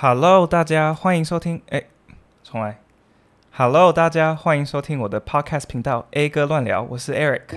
[0.00, 1.60] Hello，大家欢迎收听。
[1.70, 1.82] 哎，
[2.44, 2.78] 重来。
[3.50, 7.56] Hello，大家欢迎收听我的 Podcast 频道 A 哥乱聊，我是 Eric。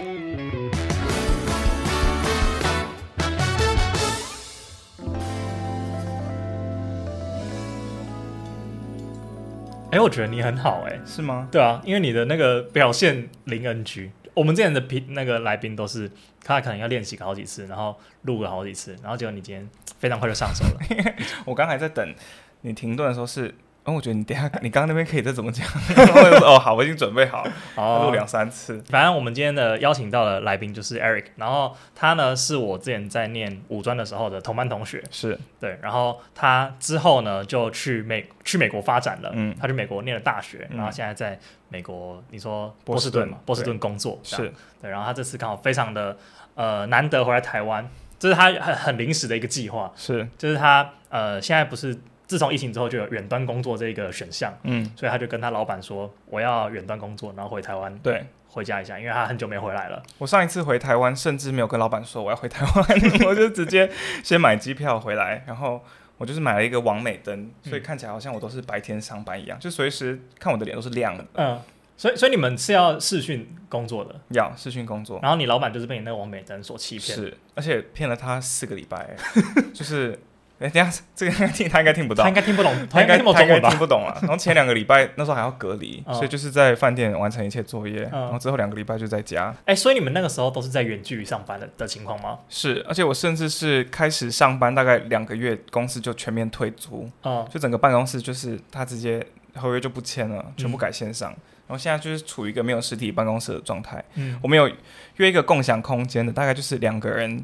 [9.92, 11.48] 哎，我觉得你很好，哎，是吗？
[11.52, 14.10] 对啊，因为你的那个表现零 NG。
[14.34, 16.10] 我们之前的评那个来宾都是
[16.44, 19.70] 他可能要练习个好几次，然后录个好几次，然后结果你今天
[20.02, 20.80] 非常快就上手了。
[21.46, 22.14] 我刚才在等
[22.62, 23.56] 你停顿的时候是。
[23.84, 25.66] 哦，我觉得你等下，你刚刚那边可以再怎么讲？
[26.46, 28.80] 哦，好，我已经准备好了，录两三次。
[28.88, 35.80] 反正我们今天的邀请到的来宾就是 Eric，然后他呢是我之前在念五专的时候的同班同学，是对。
[35.82, 44.92] 然后他之后呢就去美去美国发展了，嗯，他去美国念了大学，然后现在在美国，你说波士顿嘛，波士顿工作是对。
[44.92, 46.16] 然后他这次刚好非常的
[46.54, 47.90] 呃难得回来台湾，
[48.22, 52.00] 这是他很很临时的一个计划，是，就是他呃现在不是。
[52.28, 60.02] 自从疫情之后，就有远端工作这个选项，嗯，所以他就跟他老板说，我要远端工作，然后回台湾，对，回家一下，因为他很久没回来了。
[60.18, 63.92] 我上一次回台湾，甚至没有跟老板说我要回台湾， 我就直接
[64.24, 65.84] 先买机票回来，然后
[66.18, 71.26] 我就是买了一个网美灯，所以看起来好像我都是白天上班一样，就随时看我的脸都是亮的。
[71.34, 71.60] 嗯，
[72.02, 79.16] 所以所以你们是要视讯工作的，要视讯工作，然后你老板就是被你那个王美灯所欺骗，是，而且骗了他四个礼拜，
[79.72, 80.20] 就是。
[80.60, 84.16] 哎，等下，这个听他应该听不到，他应该听不懂，他应该听不懂，他应该听不懂啊。
[84.22, 89.52] 然后前两个礼拜那时候还要隔离， 所以就是在饭店完成一切作业，然后之后两个礼拜就在家。
[89.66, 92.38] 哎，所以你们那个时候都是在远距离上班的的情况吗？
[92.48, 97.10] 是，而且我甚至是开始上班大概两个月，公司就全面退租，
[97.50, 101.34] 就整个办公室就是他直接合约就不签了，全部改线上。
[101.72, 104.04] 然后现在就是处于一个没有实体办公室的状态。
[104.16, 104.70] 嗯，我们有
[105.16, 107.44] 约一个共享空间的，大概就是两个人。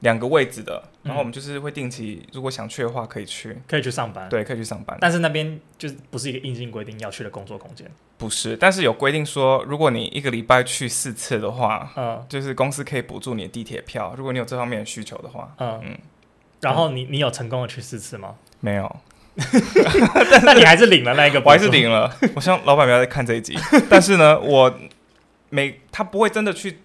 [0.00, 4.96] 两个位置的，然后我们就是会定期，如果想去的话，可以去，可以去上班，对，可以去上班。
[5.00, 8.54] 但是那边就是不是一个硬性规定要去的工作空间，不是。
[8.58, 15.98] 但是有规定说，如果你一个礼拜去四次的话，嗯，就是公司可以补助你的地铁票，如果你有这方面的需求的话，嗯嗯。
[16.60, 18.34] 然后你你有成功的去四次吗？
[18.60, 18.96] 没有，
[20.44, 22.10] 那你还是领了那一个，我还是领了。
[22.34, 23.58] 我希望老板不要再看这一集。
[23.88, 24.74] 但是呢，我
[25.50, 26.78] 没，他不会真的去。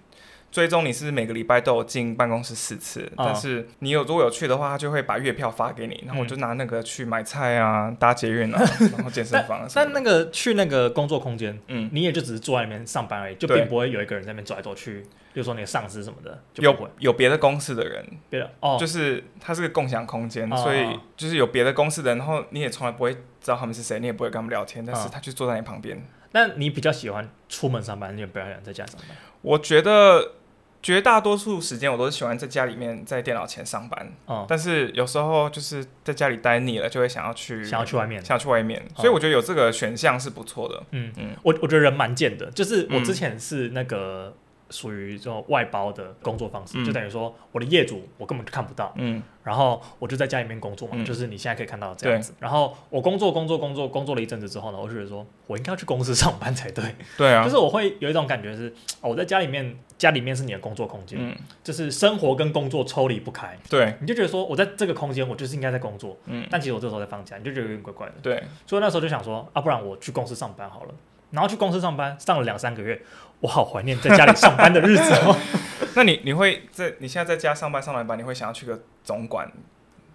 [0.51, 8.61] 追踪你是每个礼拜都有进办公室四次，哦、但是你有如果有去的话，他就会把月票发给你，然后我就拿那个去买菜啊、搭捷运啊，
[8.91, 9.66] 然后健身房。
[9.73, 15.01] 但那个去那个工作空间，嗯，你也就只是坐在里面上班而已，就并不会有一个人在那边走来走去，
[15.34, 26.06] 比如说你的上司什么的，就有有别的公司的人，别的哦，就是它是个共享空间，哦、所以就是有别的公司的人，然后你也从来不会知道他们是谁，你也不会跟他们聊天，但是他就坐在你旁边。
[26.34, 29.17] 那、哦、你比较喜欢出门上班，你也不要想在家上班？
[29.41, 30.34] 我觉得。
[30.81, 40.83] 绝大多数时间我都是喜欢在家里面在电脑前上班，嗯，但是有时候就是在家里待腻了，就会想要去想要去外面，想要去外面，所以我觉得有这个选项是不错的。
[40.91, 41.11] 嗯。
[41.17, 44.35] 嗯，我我觉得人蛮贱的，就是我之前是那个。
[44.71, 52.33] 属于这种外包的工作方式，嗯、就等于说我的业主我根本就看不到，嗯，然后我就在家里面工作嘛，嗯、就是你现在可以看到这样子。
[52.39, 56.83] 然后我工作工作工作工作了一阵子之后呢，我就觉得说我应该要去公司上班才对。
[57.17, 63.57] 对啊，就是我会有一种感觉是，我在家里面，家里面是你的工作空间，嗯，就是生活跟工作抽离不开。
[63.69, 68.13] 对，你就觉得说我在这个空间，我就是应该在工作，嗯，但其实我这时候在放假，你就觉得有点怪怪的。
[68.21, 70.93] 对，所以那时候就想说啊，不然我去公司上班好了。
[71.31, 73.01] 然后去公司上班，上了两三个月，
[73.41, 75.38] 我好怀念在家里上班的日子哦。
[75.96, 79.52] 那你你会在你现在在家上班上完班，你会想要去个总管，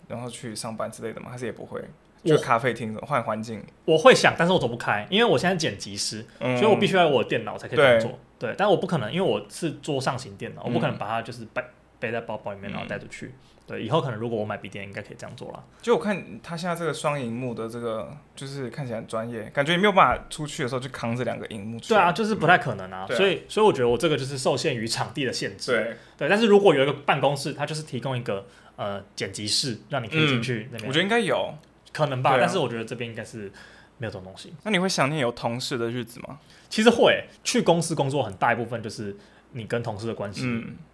[0.09, 1.31] 然后去上班之类的吗？
[1.31, 1.83] 还是也不会？
[2.25, 3.63] 就咖啡厅换环境？
[3.85, 8.19] 我会想，但是我走不开，因为我现在剪辑师，嗯、所以我必须要有我的电脑才可以工作。
[8.39, 11.63] 对，对，但我不可能，因为我是桌上型电脑，我不可能把它就是背
[12.01, 13.27] 背在包包里面，然后带出去。
[13.27, 13.33] 嗯
[13.67, 15.65] 对，以后可能如果我买笔电，应该可以这样做了。
[15.83, 21.89] 就我看他现在这个双荧幕的这个，就是看起来很专业，感觉你没有办法出去的时候就扛着两个荧幕出。
[21.89, 23.05] 对啊，就是不太可能啊。
[23.09, 25.73] 嗯、所以，所以我觉得我这个就是受限于场地的限制。
[25.73, 28.47] 对对，但是如果有一个办公室，它就是提供一个
[28.77, 30.89] 呃剪辑室，让你可以进去那边、嗯。
[30.89, 31.53] 我觉得应该有
[31.93, 33.51] 可能吧，啊、但是我觉得这边应该是
[33.99, 34.55] 没有这种东西。
[34.63, 36.39] 那你会想念有同事的日子吗？
[36.69, 39.17] 其实会，去公司工作很大一部分就是。
[39.57, 40.43] 你跟同事的关系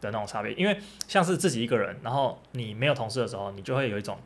[0.01, 0.79] 的那种差别，嗯、因为
[1.09, 4.17] 像是自己一个人，然后你没有同事的时候，你就会有一种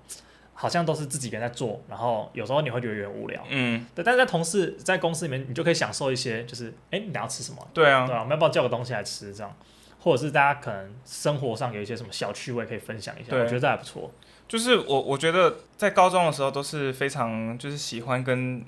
[0.52, 4.04] 好像都是自己一个人在做，然后有时候你会觉得有点无聊，嗯，对。
[4.04, 7.66] 但是在同事在公司里面，你就可以享受一些，就是哎，你要吃什么？
[7.72, 9.34] 对啊，对啊，我们要不要叫个东西来吃？
[9.34, 9.56] 这样，
[10.00, 14.12] 或者是大家可能生活上有一些什么小趣味可以分享一下，我觉得这还不错。
[14.46, 18.62] 就是我我觉得在高中的时候都是非常就是喜欢跟。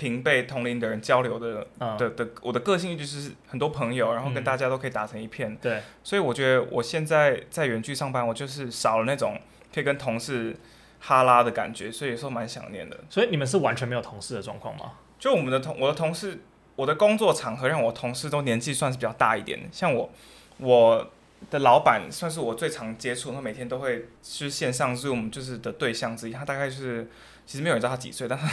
[0.00, 5.52] 平辈同龄的人交流的、嗯、的的，我的个性就是很多朋友，然后跟大家都可以打成一片。
[5.52, 9.38] 嗯、对，所以我觉得我现在在远距上班，我就是少了那种
[9.74, 10.56] 可以跟同事
[11.00, 12.96] 哈拉的感觉，所以有时候蛮想念的。
[13.10, 14.92] 所以你们是完全没有同事的状况吗？
[15.18, 16.38] 就我们的同我的同事，
[16.76, 20.10] 我的工作场合让我同事都年纪算是比较大一点，像我
[20.56, 21.10] 我
[21.50, 27.06] 的老板算是我最常接触，他每天都会是线上 Zoom 就是的对象之一，他大概是。
[27.50, 28.46] 其实没有人知道他几岁，但是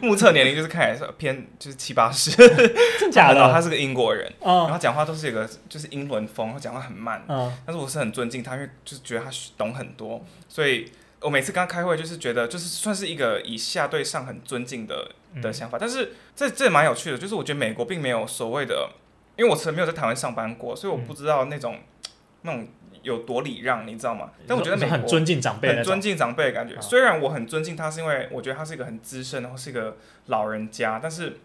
[0.00, 2.30] 目测年龄就是看起来是偏就是七八十，
[2.98, 3.52] 真假的？
[3.52, 7.22] 他是个英国人，然后讲话都是一个就是英伦风，他讲话很慢，
[7.66, 10.90] 但是我是很尊敬他，因为就是觉得他懂很多，所以
[11.20, 15.10] 我每次跟他开会就是觉得就是算是一个以下对上很尊敬的
[15.42, 18.92] 的想法，但是这这也蛮有趣的，就是我觉得美国并没有所谓的，
[19.36, 21.78] 因为我曾没有在台湾上班过，所以我不知道那种
[22.40, 22.66] 那种。
[23.02, 24.30] 有多礼让，你知道吗？
[24.46, 26.80] 但我觉得美国很尊敬长辈，很尊敬长辈的感觉。
[26.80, 29.96] 虽然我很尊敬他，是因为我觉得他是一个很资深，然后是一个
[30.26, 31.38] 老人家，但是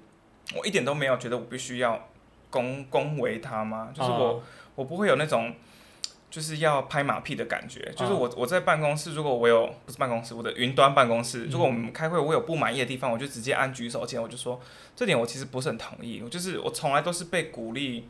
[0.55, 2.07] 我一点都没有觉得我必须要
[2.49, 3.89] 恭恭维他吗？
[3.93, 4.43] 就是我
[4.75, 5.53] 我不会有那种
[6.29, 7.91] 就是要拍马屁的感觉。
[7.95, 14.61] 就是我我在办公室，如果我有不是办公室，我的云端办公室，如果我们开会，我有不满意的地方，我就直接按举手键，我就说
[14.95, 16.21] 这点我其实不是很同意。
[16.23, 18.07] 我就是我从来都是被鼓励。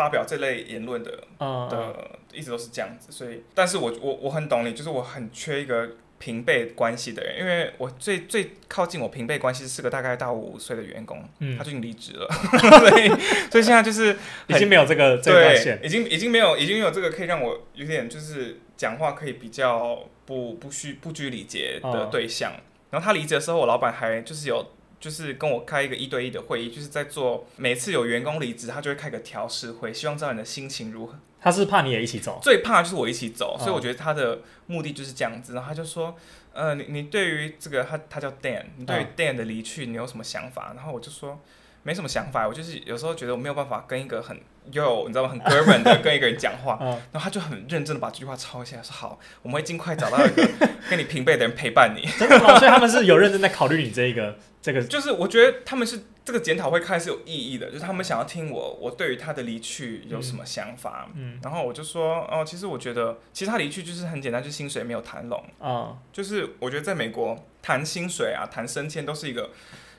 [0.00, 12.26] 发表这类言论的的一直都是这样子，所以，但是我我我很懂你，就是我很缺一个平辈关系的人，因为我最最靠近我平辈关系是个大概大我五岁的员工，嗯，他最近离职了，
[12.88, 13.08] 所以
[13.50, 14.16] 所以现在就是
[14.46, 22.52] 已经没有这个这个线，已经已经没有已经没有这个可以让我有点就是讲话可以比较不不需不拘礼节的对象，
[22.90, 24.64] 然后他离职的时候，我老板还就是有。
[25.00, 31.18] 就是跟我开一个一对一的会议，就是在做每次有员工离职，他就会开个调试会，希望知道你的心情如何。
[31.40, 35.54] 他是怕你也一起走，最怕就是我一起走，所以我觉得他的目的就是这样子。
[35.54, 36.14] 然后他就说，
[36.52, 40.74] 呃，你你对于这个他他叫 Dan，你对于 Dan 的离去你有什么想法？
[40.76, 41.40] 然后我就说。
[41.82, 44.38] 没什么想法，我就是有时候觉得我没有办法跟一个很
[44.72, 45.28] 有你知道吗？
[45.30, 46.78] 很哥们的跟一个人讲话，
[47.12, 50.48] 然后他就很认真的把这句话抄下来，说好，我们会尽快找到一个
[50.88, 52.08] 跟你平辈的人陪伴你。
[52.18, 52.58] 真的吗？
[52.58, 61.08] 所以他们是有认真在考虑你这一个这个，就是我觉得他们是这个检讨会开是有意义的，就是他们想要听我我对于他的离去有什么想法。
[61.14, 69.50] 嗯，然后我就说哦，其实我觉得其实他离去就是很简单，就是薪水没有谈拢啊，就是我觉得在美国谈薪水啊，谈升迁都是一个。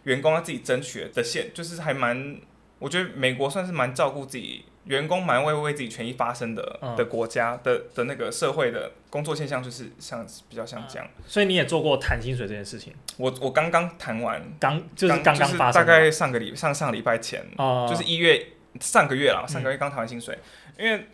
[0.04, 2.36] 员工要自己争取的线，就是还蛮，
[2.82, 11.08] 我觉得美国算是蛮照顾自己员工，蛮为为自己权益发声的、嗯、的国家的的那个社会的工作现象，就是像比较像这样。
[11.26, 12.92] 所以你也做过谈薪水这件事情？
[13.18, 18.48] 我我刚刚谈完，刚就是刚刚发生，大概上个礼上上礼拜前，哦、就是一月
[18.80, 20.38] 上个月了，上个月刚谈完薪水，
[20.78, 21.06] 嗯、因为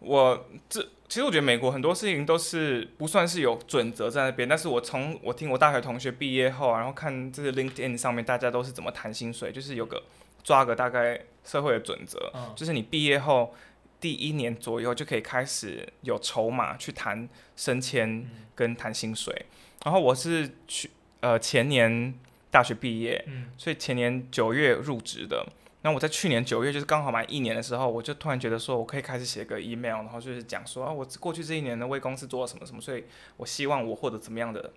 [0.00, 0.86] 我这。
[1.06, 10.02] 其实我觉得美国很多事情都是不算是有准则在那边，但是我从我听我大学同学毕业后，然后看这个 LinkedIn 上面大家都是怎么谈薪水，就是有个
[10.44, 13.52] 抓个大概社会的准则，嗯、就是你毕业后
[13.98, 19.34] 第一年左右就可以开始有筹码去谈升迁跟谈薪水。
[19.34, 19.48] 嗯、
[19.86, 22.14] 然后我是去呃前年
[22.50, 25.44] 大学毕业，嗯、所以前年九月入职的。
[25.86, 33.04] 那我在去年九月，就是刚好满一年的时候，我就突然觉得说，我可以开始写个 email，然后就是讲说啊，我过去这一年呢，为公司做了什么什么，所以
[33.36, 34.72] 我希望我获得怎么样的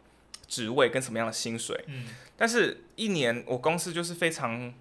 [0.50, 1.82] 职位跟什么样的薪水。
[1.88, 4.74] 嗯，但是一年我公司就是非常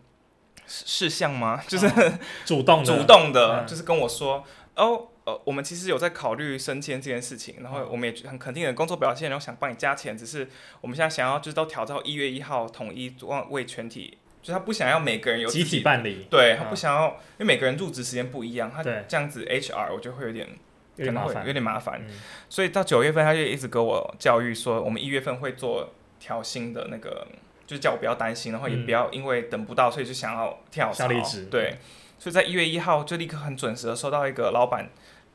[0.67, 1.63] 事项吗？
[1.67, 2.97] 就是、哦、主动的。
[2.97, 10.49] 主动的，就是跟我说，嗯、哦，呃，我们其实有在考虑升迁这件事情，然后我们也很肯定的工作表现，然后想帮你加钱，只是
[10.81, 13.15] 我们现在想要就是都调到一月一号统一
[13.51, 14.19] 为全体。
[14.43, 20.49] 就他不想要每个人有集体办理，对他不想要，因为每个人入职时间不一样，他这样子 HR 我觉得会有点
[20.95, 21.45] 有点麻烦。
[21.45, 22.01] 有点麻烦，
[22.49, 27.27] 所以到九月份他就一直给我教育说，我们一月份会做调薪的那个，
[27.67, 31.09] 就叫我不要担心，然后也不要因为等不到，所以就想要跳槽
[31.51, 31.79] 对，
[32.19, 34.89] 所以在一月一号就立刻很准时的收到一个老板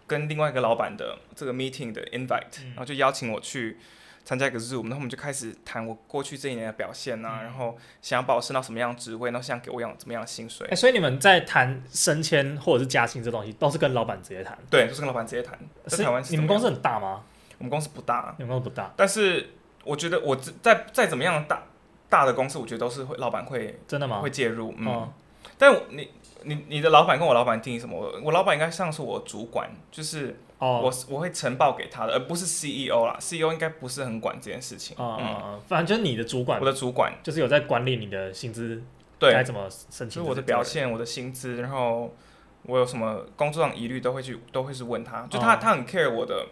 [0.07, 3.77] 跟另外一个老板的这个 meeting 的 invite，然后就邀请我去。
[4.23, 10.67] 参加一个 Zoom，然后我们就开始谈我过去这一年的表现啊，嗯、然后想要把我升到什么样的职位，然后想给我养怎么样的薪水。
[10.67, 14.55] 欸、所以你们在谈升迁或者是加薪这东西，都是跟老板直接谈？
[14.69, 15.57] 对，都是跟老板直接谈。
[15.88, 17.23] 在台湾，你们公司很大吗？
[17.57, 18.93] 我们公司不大，你们公司不大。
[18.95, 19.50] 但是
[19.83, 21.63] 我觉得我在再怎么样大
[22.12, 24.20] 大的公司，我觉得都是会老板会真的吗？
[24.20, 24.86] 会介入，嗯。
[24.86, 25.10] 哦、
[25.58, 26.08] 但你
[26.44, 27.98] 你你的老板跟我老板定义什么？
[27.98, 30.38] 我我老板应该像是我主管，就是。
[30.62, 33.18] 哦，我我会呈报给他的，而不是 CEO 啦。
[33.20, 34.96] CEO 应该不是很管这件事情。
[35.00, 38.80] 哦、嗯，反正就是你的主管，我的主管就是有在管理你的薪资，
[39.18, 40.10] 对，该怎么申请。
[40.10, 42.13] 就是我的表现，我的薪资，然后
[42.62, 45.25] 我有什么工作上疑虑，都会去，都会是问他。
[45.32, 46.46] 就他，哦、他很 care 我的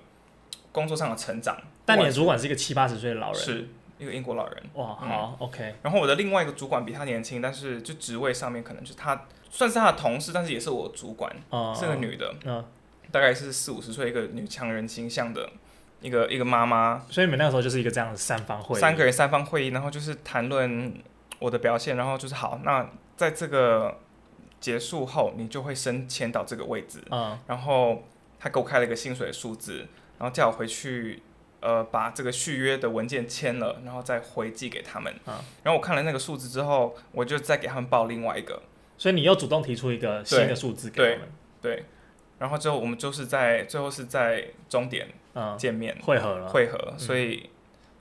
[0.71, 1.55] 工作上的成长。
[1.85, 3.67] 但你的主管是一个七八十岁的老人，是
[3.99, 4.63] 一个英国老人。
[4.73, 5.75] 哇，好、嗯、OK。
[5.83, 12.33] 然后我的另外一个主管比他年轻，但是就职位上面可能就是他算是他的同事，但是也是我主管，哦、是个女的。
[12.45, 12.65] 嗯、哦。
[13.11, 15.49] 大概是四五十岁一个女强人形象的
[15.99, 20.93] 一个一个妈妈，所以你们那个时候就是一个这样的三方会议，三个人三方会议，然后就是谈论
[21.39, 22.87] 我的表现，然后就是好，那
[23.17, 23.97] 在这个
[24.59, 28.03] 结束后，你就会升迁到这个位置，嗯，然后
[28.39, 29.87] 他给我开了一个薪水的数字，
[30.19, 31.23] 然后叫我回去，
[31.61, 38.61] 呃，把这个续约的文件签了，然后再回寄给他们，嗯，然后我看了那个数字之后，我就再给他们报另外一个，
[38.97, 41.29] 所以你又主动提出一个新的数字给他们，
[41.61, 41.85] 对，对，
[42.37, 45.07] 然后之后我们就是在最后是在终点
[45.57, 47.41] 见面，嗯，会合了，会合，所以。
[47.43, 47.49] 嗯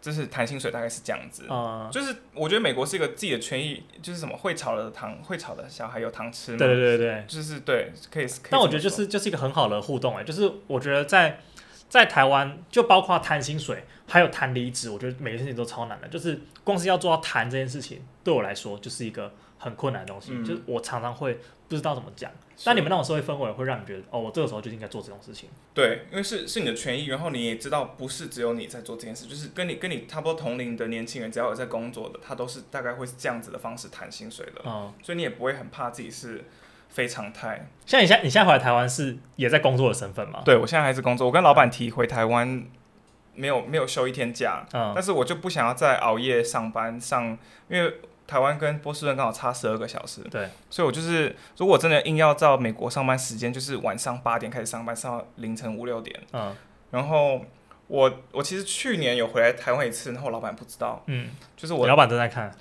[0.01, 6.59] 就是谈薪水大概是这样子，嗯、就是我觉得美国是一个自己的权益，就是什么会吵的糖，会炒的小孩有糖吃嘛。
[6.59, 8.27] 对对对就是对，可以。
[8.49, 11.41] 但我觉得就是就是一个很好的互动哎，就是我觉得在
[11.89, 16.09] 在台湾，就包括谈薪水，还有谈离职，我觉得每件事情都超难的。
[16.09, 21.35] 就是光是要做到谈这件事情，对我来说就是一个很困难的东西，嗯、就是我常常会
[21.69, 22.31] 不知道怎么讲。
[22.65, 25.49] 但你们那种社会氛围会让你觉得，哦，我这个时候就应该做这种事情。
[25.73, 34.63] 对，因为是是你的权益，然后你也知道，不是只有你在做这件事，就是跟你跟你差不多同龄的年轻人，只要有在工作的，他都是大概会是这样子的方式谈薪水的。
[34.67, 36.45] 嗯，所以你也不会很怕自己是
[36.89, 37.69] 非常态。
[37.87, 40.43] 像你现在你现在回来台湾是也在工作的身份吗？
[40.45, 42.65] 对，我现在还是工作，我跟老板提回台湾
[43.35, 47.95] 没有没有休一天假，嗯，但是我就不想要再熬夜上班上，因为。
[48.29, 56.15] 台湾跟波士顿刚好差十二个小时，对，所以我就是如果真的硬要照美国上班时间，就是晚上八点开始上班，上到凌晨五六点。
[56.35, 56.55] 嗯，
[56.91, 57.41] 然后
[57.89, 62.55] 我我其实去年有回来台湾一次，然后老板不知道，嗯，就是我老板正在看，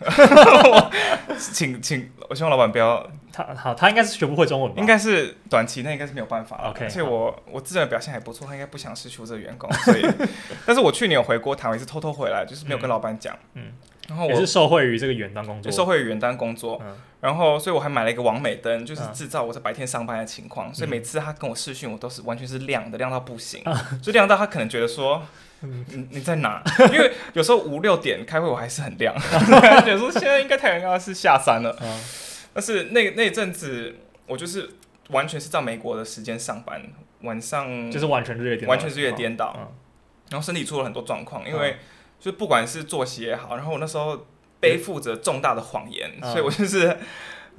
[1.37, 4.79] 请请，我希望老板不要他好，他应该是学不会中文吧？
[4.79, 10.05] 应该是短期内应该是没有办法，OK，而且我我自己的表现还不错，他应该不想失去我这个员工，所以，
[10.65, 13.73] 但是我去年有回过台湾一次，偷偷回来，就是没有跟老板讲，嗯。
[14.07, 25.21] 嗯然后我也是受惠于这个远端工作，受惠于远端工作，嗯、然后所以我还买了一个网美灯，就是制造我在白天上班的情况，嗯、所以每次他跟我视讯，我都是完全是亮的，亮到不行，嗯、 就亮到他可能觉得说，
[25.61, 26.63] 嗯、你你在哪？
[26.93, 29.13] 因为有时候五六点开会我还是很亮，
[29.83, 32.01] 觉得说现在应该太阳刚是下山了，嗯、
[32.53, 33.93] 但是那那阵子
[34.25, 34.69] 我就是
[35.09, 36.81] 完全是在美国的时间上班，
[37.23, 39.67] 晚上就是完全日夜颠倒，完全日夜颠倒，嗯、
[40.29, 41.75] 然后身体出了很多状况，因为。
[42.19, 44.25] 就不管是作息也好，然后我那时候
[44.59, 46.97] 背负着重大的谎言，嗯、所以我就是。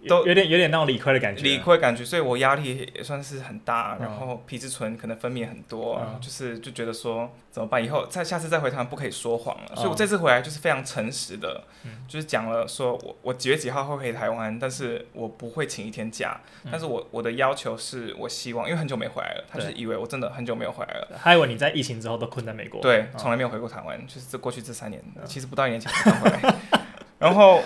[0.07, 7.83] 都有点有点那种理亏的感觉，理亏感觉，所以我压力也算是很大，然后皮质醇可能分泌很多，就是就觉得说怎么办？
[7.85, 11.65] 以后再下次再回台湾不可以说谎了，所以我这次回来就是非常诚实的，
[12.07, 16.41] 就是讲了说我我几月几号会回台湾，但是我不会请一天假，
[16.71, 26.55] 但是我我的要求是我希望，因为很久没回来了，他就是以为我真的很久没有回来了，还以为你在疫情之后都困在美国，对，从来没有回过台湾，就是这过去这三年，其实不到一年前才回来，
[27.19, 27.63] 然后。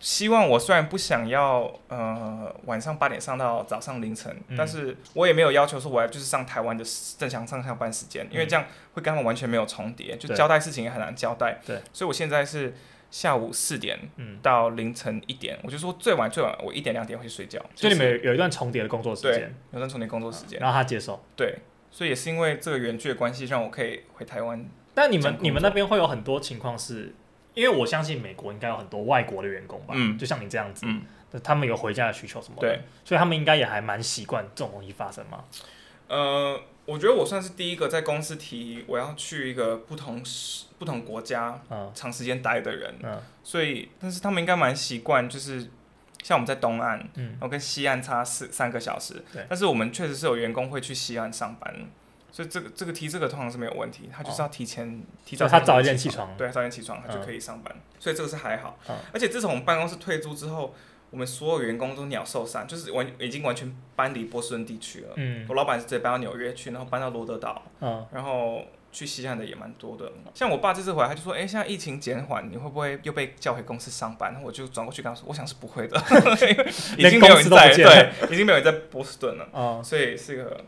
[0.00, 6.82] 希望我虽然不想要，呃，晚上八点上到早上凌晨，嗯、但是我也没有要求说我要就是上台湾的
[7.18, 8.64] 正常上下班时间，嗯、因为这样
[8.94, 11.60] 会跟他们完全没有重叠，就交代事情也很难交代。
[11.66, 12.74] 对，所以我现在是
[13.10, 13.98] 下午四点
[14.40, 17.60] 到凌晨一点，嗯、我就说最晚最晚我一点两点会睡觉。
[17.74, 21.22] 就你们有一段重叠的工作时间，有一段重叠工作时间，然后他接受。
[21.36, 21.56] 对，
[21.90, 24.64] 所以也是因为这个远距的关系，让我可以回台湾。
[24.94, 27.14] 但你们你们那边会有很多情况是。
[27.60, 31.02] 因为我相信美国应该有很多外国的员工吧，嗯，就像你这样子，嗯，
[31.44, 35.44] 他们有回家的需求什么的，对，所以他们应该也还蛮习惯这种东西发生嘛。
[36.08, 40.22] 呃，我觉得我算是第一个在公司提我要去一个不同
[40.78, 45.68] 不同国家，嗯，长时间待的人，嗯，所以但是他们应该蛮习惯，就是
[46.22, 51.74] 像我们在东岸，嗯，然后跟西岸差四三个小时，对，但是我们确实是有员工会去西岸上班。
[52.32, 58.78] 所以这个这个提这个通常是没有问题，他就是要提前、哦、提早他早一点起床，对，早点起床他就可以上班，嗯、所以这个是还好。
[58.88, 60.74] 嗯、而且自从我们办公室退租之后，
[61.10, 65.08] 我们所有员工都鸟兽散，就是完已经完全搬离波士顿地区了。
[65.16, 70.12] 嗯，我老板是直接搬到纽约去，然后搬到罗德岛，嗯，然后去西岸的也蛮多的。
[70.32, 76.00] 像我爸这次回来，他就说：“哎，现在疫情减缓，你会不会又被叫回公司上班？”然后我就转过去跟他说：“我想是不会的，
[76.96, 80.64] 已经没有人在，对，已经没有人在波士顿了。”哦，所以是一个。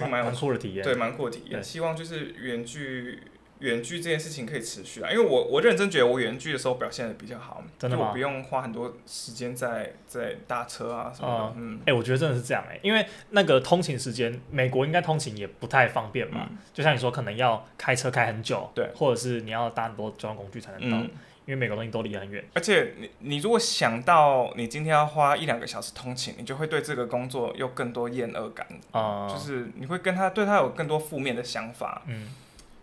[0.00, 1.62] 蛮蛮酷的体验，对，蛮酷的体验。
[1.62, 3.22] 希望就是远距
[3.60, 11.54] 远距这件事情可以持续啊，因为我我认真觉得我远距的时候表现的比较好，真的不用花很多时间在在搭车啊什么的。
[11.56, 16.48] 嗯，哎、嗯欸，我觉得真的是这样哎、欸，因为那个通勤时间，美国应该通勤也不太方便嘛。
[16.50, 20.96] 嗯、就像你说，可能要开车开很久，对，或者是你要搭很多交通工具才能到。
[20.98, 21.10] 嗯
[21.46, 32.30] 因为每个东西都离得很远，而且你你如果想到你今天要花一两个小时通勤，你就会对这个工作有更多厌恶感，啊、嗯，就是你会跟他对他有更多负面的想法，嗯，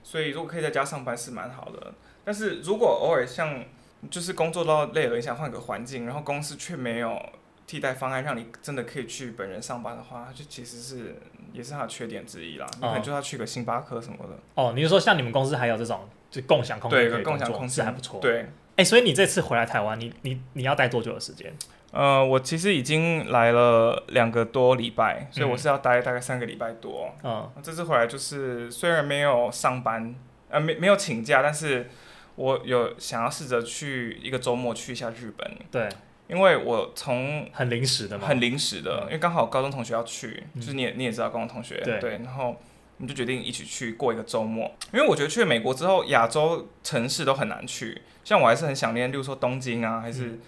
[0.03, 3.65] 所以如果可以在家上班是蛮好的，但是如果偶尔像
[4.11, 7.19] 就是工作到累了，你想换个环境，然后公司却没有
[7.65, 11.15] 替代方案，让你真的可以去本人上班的话，就其实是
[11.51, 12.67] 也是它的缺点之一啦。
[12.75, 14.37] 你可能就要去个星巴克什么的。
[14.53, 17.09] 哦，你是说像你们公司还有这种就共享空间？
[17.11, 18.19] 对，共享空间还不错。
[18.19, 18.47] 对，
[18.77, 21.53] 哎，所以你这次回来台湾，你你你要待多久的时间？
[21.91, 27.13] 呃，我其实已经来了两个多礼拜，所以我是要待大概三个礼拜多。
[27.21, 30.15] 嗯，这次回来就是虽然没有上班，
[30.49, 31.89] 呃，没没有请假，但是
[32.35, 35.51] 我有想要试着去一个周末去一下日本。
[35.69, 35.89] 对，
[36.29, 42.55] 因为我从很临时的嘛，很临时的，因为刚好高中同学要去，嗯、就是你也你也知道高中同学，对，对，然后
[43.01, 44.71] 我们就决定一起去过一个周末。
[44.93, 50.39] 因为我觉得去了美国之后，亚洲城市都很难去，像我还是很想念，例如说东京啊，还是、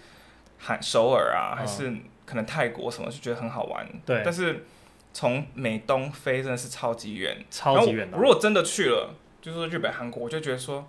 [0.58, 0.80] 韩。
[0.80, 1.92] 首尔啊，还是
[2.24, 3.86] 可能泰国什么，就觉得很好玩。
[4.06, 4.64] 对，但是
[5.12, 8.16] 从美东飞真的是超级远，超级远的。
[8.16, 10.86] 如果真的去了，就是日本、韩国，我就觉得说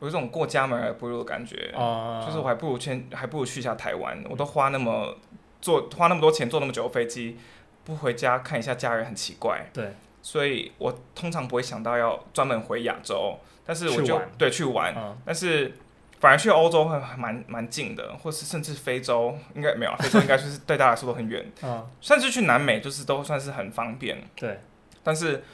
[0.00, 1.72] 有一种过家门而不入的感觉。
[1.76, 4.22] Uh, 就是我还不如先，还不如去一下台湾。
[4.28, 5.16] 我都花那么
[5.60, 7.36] 坐，花那么多钱坐那么久的飞机，
[7.84, 9.70] 不回家看一下家人很奇怪。
[9.72, 9.92] 对，
[10.24, 15.12] 所以我通常不会想到要专门回亚洲，但是我就对去玩，uh.
[15.26, 15.72] 但是。
[16.20, 21.44] 反而去欧洲会蛮蛮近的，或是甚至非洲应该没有，非洲应该就是对大家来说都很远。
[21.62, 24.16] 嗯，甚至去南美就是都算是很方便。
[24.34, 24.58] 对，
[25.02, 25.44] 但是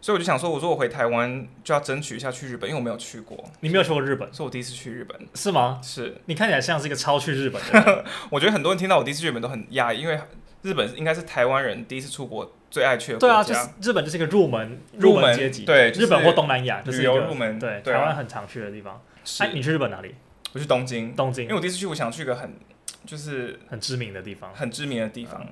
[0.00, 3.44] 所以我就想说，我说我回台湾就要争取一下去日本，因为我没有去过。
[3.60, 5.18] 你没有去过日本，是我第一次去日本。
[5.34, 5.80] 是吗？
[5.82, 6.16] 是。
[6.26, 8.04] 你看起来像是一个超去日本的人。
[8.30, 10.18] 我觉得很多人听到我第一次去日本都很讶异，因为
[10.62, 13.34] 日本应该是台湾人第一次出国最爱去的国家。
[13.34, 15.64] 对啊，就是日本就是一个入门入门阶级。
[15.64, 17.58] 对，日本或东南亚就是旅游入门。
[17.58, 19.02] 对，台湾很常去的地方。
[19.40, 20.14] 哎，你去日本哪里？
[20.52, 22.54] 我去东京，东京，因为我第一次去，我想去一个很，
[23.04, 25.46] 就是很知名的地方，很知名的地方。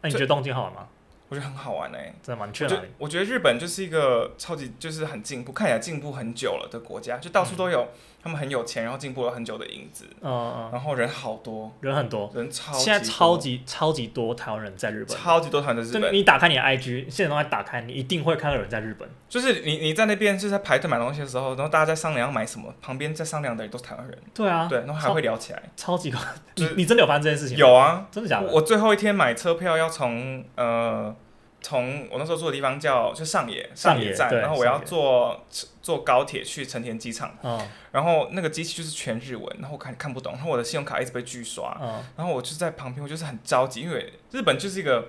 [0.00, 0.88] 那你觉得东京好玩吗？
[1.30, 2.88] 我觉得很好玩哎、欸，真的蛮去哪里？
[2.98, 7.88] 我觉得日本就是一个超级就是很进步，看起来进步很久了的国家，就到处都有、嗯、
[8.22, 10.04] 他们很有钱，然后进步了很久的影子。
[10.20, 10.68] 嗯嗯。
[10.72, 16.12] 然后人好多，人很多，人超现在超级超级多台湾人在日本，超级多台湾人在日本。
[16.12, 19.08] 你打开你的 IG，现在都在打开，你一定会看到有人在日本。
[19.28, 24.18] 就是你你在那边就是在排队买东西的时候，然后大家在商量要买什么，旁边在商量的人都是台湾人。
[24.34, 26.18] 对啊，对，然后还会聊起来，超，超级高。
[26.56, 27.56] 你你真的有发生这件事情？
[27.56, 28.48] 有啊，真的假的？
[28.52, 31.14] 我最后一天买车票要从呃。
[31.62, 35.44] 从我那时候住的地方叫就上野上野站，野然后我要坐
[35.82, 45.08] 坐高铁去成田机场，哦、然后那个机器就是全日文，然后我看看不懂，然后我的信用卡一直被拒刷，哦、然后我就在旁边，我就是很着急，因为日本就是一个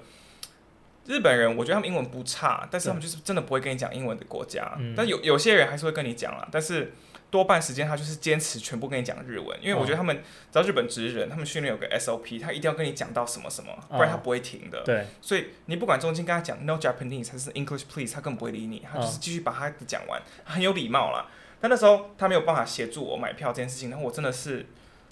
[1.06, 6.94] 日本人，我觉得他们英文不差，但是他们就是真的不会跟你讲英文的国家，对但有有些人还是会跟你讲啦，但是。
[7.32, 14.84] 多半时间他就是坚持全部跟你讲日文，因为我觉得他们只要日本职人，他们训练有个 SOP，他一定要跟你讲到什么什么，不然他不会停的。
[14.84, 21.26] 对，所以你不管中间跟他讲 No Japanese 还是 English please，他根本不会理你，他就是继续把他讲完，很有礼貌啦。
[21.62, 24.66] 但那时候他没有办法协助我买票这件事情，然后我真的是，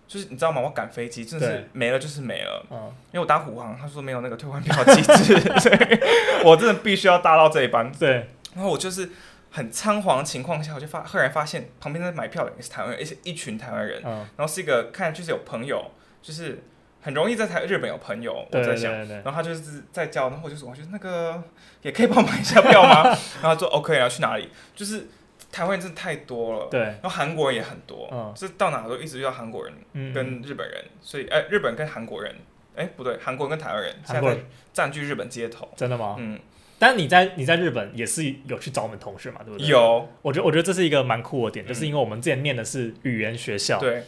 [0.06, 0.60] 就是你知道吗？
[0.60, 2.66] 我赶飞机真的是没了就是没了，
[3.12, 6.00] 因为我搭虎航，他说没有那个退换票机制， 所以
[6.44, 7.90] 我真的必须要搭到这一班。
[7.98, 9.10] 对，然后我就是。
[9.52, 15.84] 很仓皇的情况下，我就发赫然发现旁边在买票的也是台湾人，而且一群台湾人，嗯、然后是一个看就是有朋友，
[16.22, 16.62] 就是
[17.02, 21.42] 很容易在台日本有朋友，我在想，然后他就是在叫，然后我就说，我觉得那个
[21.82, 23.04] 也可以帮我买一下票吗？
[23.42, 24.50] 然后他说 OK，要去哪里？
[24.76, 25.08] 就是
[25.52, 29.74] 台湾人真的太多了，对，然后韩国人也很多，嗯，就是到哪都一直遇到韩国人
[30.14, 32.36] 跟日本人，嗯、所以哎、欸，日本跟韩国人，
[32.76, 34.38] 哎、欸，不对，韩国人跟台湾人现在
[34.72, 36.16] 占据日本街头，真的吗？
[36.20, 36.40] 嗯。
[36.80, 39.68] 但你在你在日本也是有去找我们同事嘛，对不对？
[39.68, 44.04] 有，我觉得我觉得这是一个蛮酷的点，嗯、就是因为我们之前念的是语言学校，对，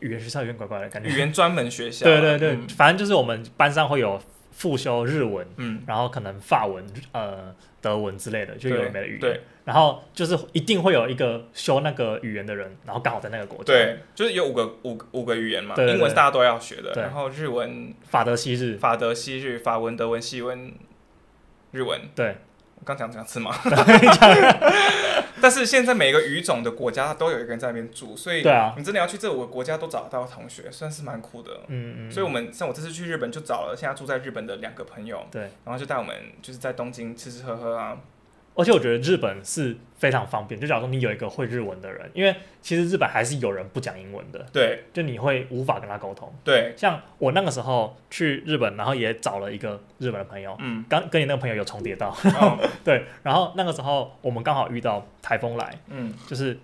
[0.00, 20.72] 语言学校有点怪怪的感觉，语言专门学校， 对对对，嗯、反正就是我们班上会有复修日文，嗯，然后可能法文、呃德文之类的，就有没的语言，对，然后就是一定会有一个修那个语言的人，然后刚好在那个国家，对，就是有五个五五个语言嘛，对英文是大家都要学的，然后日文法德西日，法德西日，法文德文西文
[21.72, 22.36] 日文，对。
[22.80, 23.52] 我刚讲讲吃嘛，
[25.42, 28.38] 但是现在每个语种的国家都有一个人在那边住，所以
[28.76, 31.50] 你真的要去这五个国家都找得到同学，算是蛮酷的。
[31.66, 32.10] 嗯嗯。
[32.10, 37.98] 所以我们像我这次去日本就找了现在住在日本的两个朋友，对，然后就带我们就是在东京吃吃喝喝啊。
[38.58, 46.28] 而且我觉得日本是非常方便，就假如说你有一个会日文的人，因为其实日本还是有人不讲英文的，对，就你会无法跟他沟通。
[46.42, 52.08] 对，像我那个时候去日本，然后也找了一个日本的朋友，嗯，刚跟你那个朋友有重叠到，
[52.40, 56.58] 哦、 对，然后那个时候我们刚好遇到台风来，嗯，就是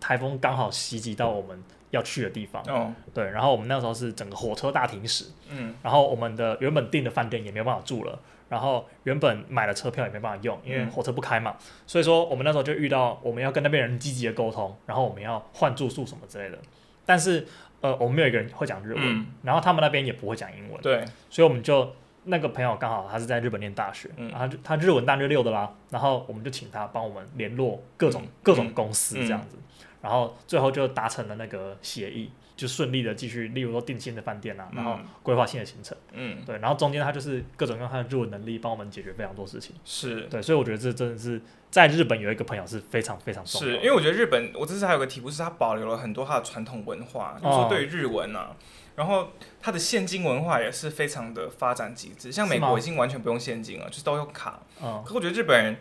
[0.00, 8.18] 台风刚好袭击到我们要去的地方，哦，对，然后我们那时候是整个火车大停驶，嗯，然后我们的原本订的饭店也没有办法住了。
[8.48, 16.58] 然后原本买了车票也没办法用，因为火车不开嘛，嗯、所以说我们那时候就遇到我们要跟那边人积极的沟通，然后我们要换住宿什么之类的。
[17.04, 17.46] 但是
[17.80, 29.62] 呃，我们没有一个人会讲日文，嗯、然后他们那边也不会讲英文，对，所以我们就那个朋友刚好他是在日本念大学，嗯、然后他日文大日六的啦，然后我们就请他帮我们联络各种、嗯、各种公司这样子，嗯、
[30.02, 32.30] 然后最后就达成了那个协议。
[32.58, 40.22] 就顺利的继续，例如说定新的饭店啊，然后规划新的行程，嗯，对，然后中间他就是各种用他的日文能力帮我们解决非常多事情，是。
[40.22, 43.72] 对，所以我觉得这真的是在日本有一个朋友是非常非常重要的。
[43.74, 48.56] 是因为我觉得日本，我这次还有个题目是他保留了很多他的传统文化，就是说对于日文啊，
[48.98, 49.30] 然后
[49.62, 55.76] 它的现金文化也是非常的发展极致，像美国已经完全不用现金了，就是都用卡，嗯，可我觉得日本人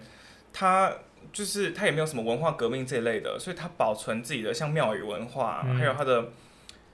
[0.53, 0.93] 他
[1.33, 6.29] 就是他也没有什么文化革命这一类的，所以他保存自己的像庙宇文化，还有他的。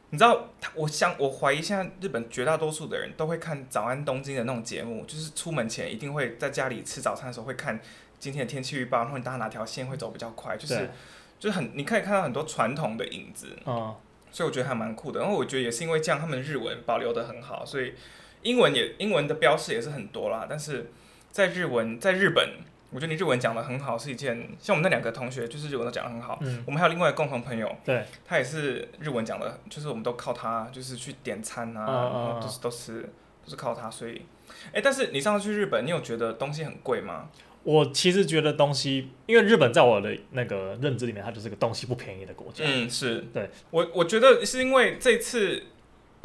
[0.09, 7.79] 你知道，我想，我怀疑现在日本绝大多数的人都会看《早安东京》的那种节目，就是出门前一定会在家里吃早餐的时候会看
[8.19, 10.91] 今天的天气预报，然后你搭哪条线会走比较快，就是
[11.39, 13.95] 就是很你可以看到很多传统的影子，嗯，
[14.33, 15.21] 所以我觉得还蛮酷的。
[15.21, 17.93] 然后我觉得也是因为这样，他们日文保留的很好，所以
[18.41, 20.45] 英文也英文的标示也是很多啦。
[20.49, 20.91] 但是
[21.31, 22.49] 在日文在日本。
[22.95, 26.37] 我觉得你日文讲的很好，是一件像我们那两个同学，就是日文都讲的很好。
[26.43, 33.01] 嗯，我们还有另外一个共同朋友，对，他也是日文讲的，就是我们都靠他，就是去点餐啊，嗯、就是都是
[33.43, 33.89] 都是靠他。
[33.89, 34.21] 所以，
[34.67, 37.29] 哎、欸，但是你上次去日本，你有觉得东西很贵吗？
[37.63, 42.63] 我其实觉得东西，因为日本在我的那个认知里面，它就是个东西不便宜的国家。
[42.67, 45.63] 嗯，是对我我觉得是因为这次。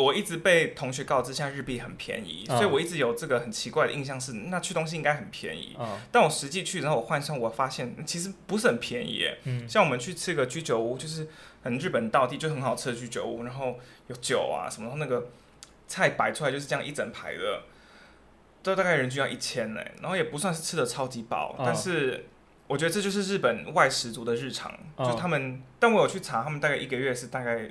[0.01, 5.75] 我一直被同学告知，现在日币很便宜，嗯、所以我一直有这个很奇怪的印象是，那去东西应该很便宜。
[5.77, 9.29] 嗯、但我实际去，然后我换算，我发现其实不是很便宜。
[9.43, 11.27] 嗯、像我们去吃个居酒屋，就是
[11.65, 13.75] 很日本道地就很好吃的居酒屋，然后
[14.07, 15.31] 有酒啊什么，那个
[15.89, 17.63] 菜摆出来就是这样一整排的，
[18.69, 19.81] 都大概人均要一千呢。
[20.01, 22.27] 然后也不算是吃的超级饱，嗯、但是
[22.67, 25.63] 我觉得这就是日本外食族的日常，嗯、就是他们。
[25.79, 27.71] 但我有去查，他们大概一个月是大概。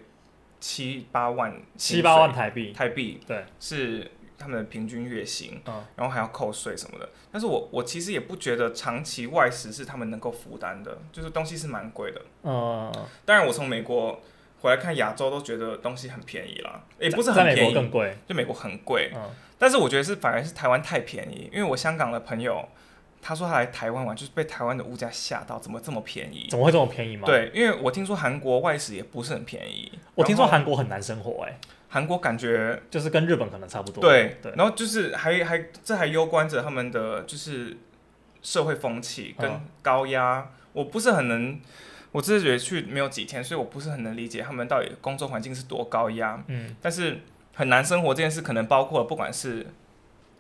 [0.60, 7.08] 七八万，七八万台币，台币对，是他们的平均月薪，嗯，然后还要扣税什么的。
[7.32, 12.20] 但是我我其实也不觉得长期外食是他们能够负担的，就是东西是蛮贵的。
[12.42, 12.92] 嗯，
[13.24, 14.20] 当然我从美国
[14.62, 19.12] 回来看亚洲都觉得东西很便宜啦，也不是很便宜，更贵，就美国很贵。
[19.16, 19.22] 嗯，
[19.58, 22.68] 但是我觉得是反而是台湾太便宜，因为我香港的朋友。
[23.20, 26.48] 他说他来台湾玩，就是被台湾的物价吓到，怎么这么便宜？
[26.50, 27.24] 怎么会这么便宜吗？
[27.26, 29.92] 对，因为我听说韩国外食也不是很便宜。
[30.14, 31.58] 我听说韩国很难生活，欸，哎，
[31.90, 34.00] 韩国感觉就是跟日本可能差不多。
[34.00, 37.76] 对对，然后就是还还这还攸关着他们的就是
[38.44, 41.60] 社会风气跟高压，嗯、我不是很能，
[42.18, 46.44] 我只是觉得去没有几天，所以我不是很能理解他们到底工作环境是多高压。
[46.48, 47.20] 嗯，但是
[47.54, 49.68] 很难生活这件事，可能包括了不管是。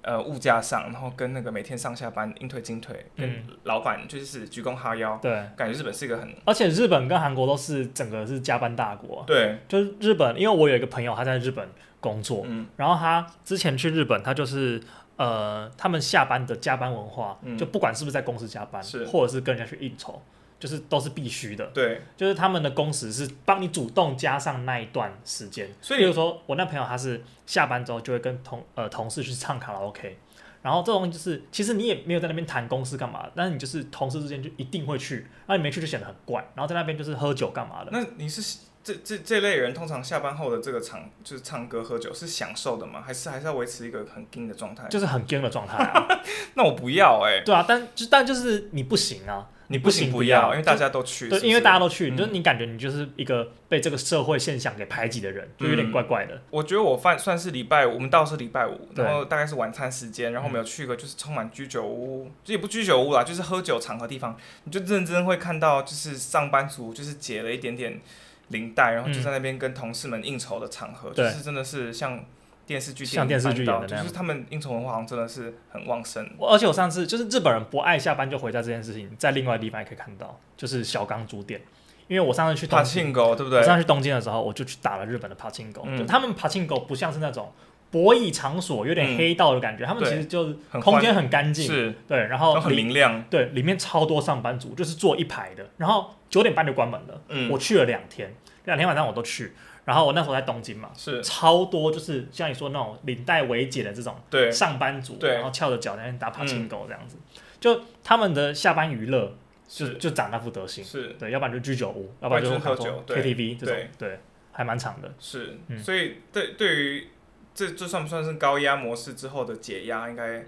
[0.03, 3.29] 呃，物价上，然后跟那个每天上下班应退尽退，跟
[3.63, 11.67] 老板就是鞠躬哈腰，对，感觉日本是一个很，而且日本跟韩国都是整个是加班大国，对，就是日本，因为我有一个朋友他在日本
[11.99, 14.81] 工作，嗯，然后他之前去日本，他就是
[15.17, 20.21] 呃，他们下班的加班文化，嗯，就不管是不是在公司加班，是，或者是跟人家去应酬。
[20.59, 30.17] 就是都是必须的，对，就是他们的工时是帮你主动加上那一段时间，所以比如说我那朋友他是下班之后就会跟同呃同事去唱卡拉 OK，
[30.63, 37.91] 然后这种就是其实你也没有在那边谈公司干嘛，但是你就是同事之间就一定会去，那你没去就显得很怪，然后在那边就是喝酒干嘛的。
[37.91, 43.03] 那你是这这这类人通常下班后的这个场就是唱歌喝酒是享受的吗？
[43.05, 44.87] 还是还是要维持一个很硬的状态？
[44.87, 46.07] 就是很硬的状态啊。
[46.55, 47.43] 那我不要哎、欸。
[47.45, 49.47] 对啊，但就但就是你不行啊。
[49.69, 51.27] 你不行不要，因为大家都去。
[51.27, 56.41] 对，因为大家都去，就是你感觉你就是一个被这个社会现象给排挤的人，就有点怪怪的。
[56.49, 67.99] 我觉得我算算是礼拜五，我们到是礼拜五，然后大概是晚餐时间，然后我们有去一个就是充满居酒屋，这也不居酒屋啦，就是喝酒场合地方，你就认真会看到就是上班族就是解了一点点
[68.47, 72.23] 领带，然后就在那边跟同事们应酬的场合，就是真的是像。
[72.67, 76.29] 电视剧像电视剧演的那样，就是他们应酬文化好像真的是很旺盛。
[76.39, 81.61] 而且我上次就是日本人不爱下班就回家这件事情，在另外地方也可以看到，就是小钢珠店。
[82.09, 83.59] 因为我上次去柏青哥，对不对？
[83.59, 85.81] 我上次去东京的时候，我就去打了日本的柏青哥。
[85.97, 87.51] 就他们爬庆狗不像是那种
[87.89, 89.85] 博弈场所，有点黑道的感觉。
[89.85, 95.65] 他们其实就是空间很干净，是，对，然后很明亮，对，里面超多上班族，就是坐一排的。
[95.77, 97.21] 然后九点半就关门了。
[97.29, 98.33] 嗯，我去了两天，
[98.65, 99.53] 两天晚上我都去。
[99.87, 101.23] 然后我那时候在东京嘛，是。
[101.23, 104.13] 超多，就是像你说那种领带围解的这种
[104.51, 107.15] 上班族，然后翘着脚在那打帕青狗这样子，
[107.57, 109.33] 就他们的下班娱乐
[109.65, 111.15] 就就长那副德行，是。
[111.17, 114.19] 对，要不然就居酒屋，要不然就喝酒 KTV 这种，对，
[114.51, 115.09] 还蛮长的。
[115.17, 117.07] 是，所以对对于
[117.55, 120.09] 这这算不算是高压模式之后的解压？
[120.09, 120.43] 应该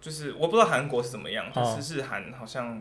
[0.00, 2.80] 就是我不知道韩国是怎么样，但是日韩好像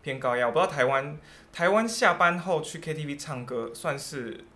[0.00, 1.18] 偏高压，我不知道台湾
[1.52, 4.46] 台湾下班后去 KTV 唱歌算是。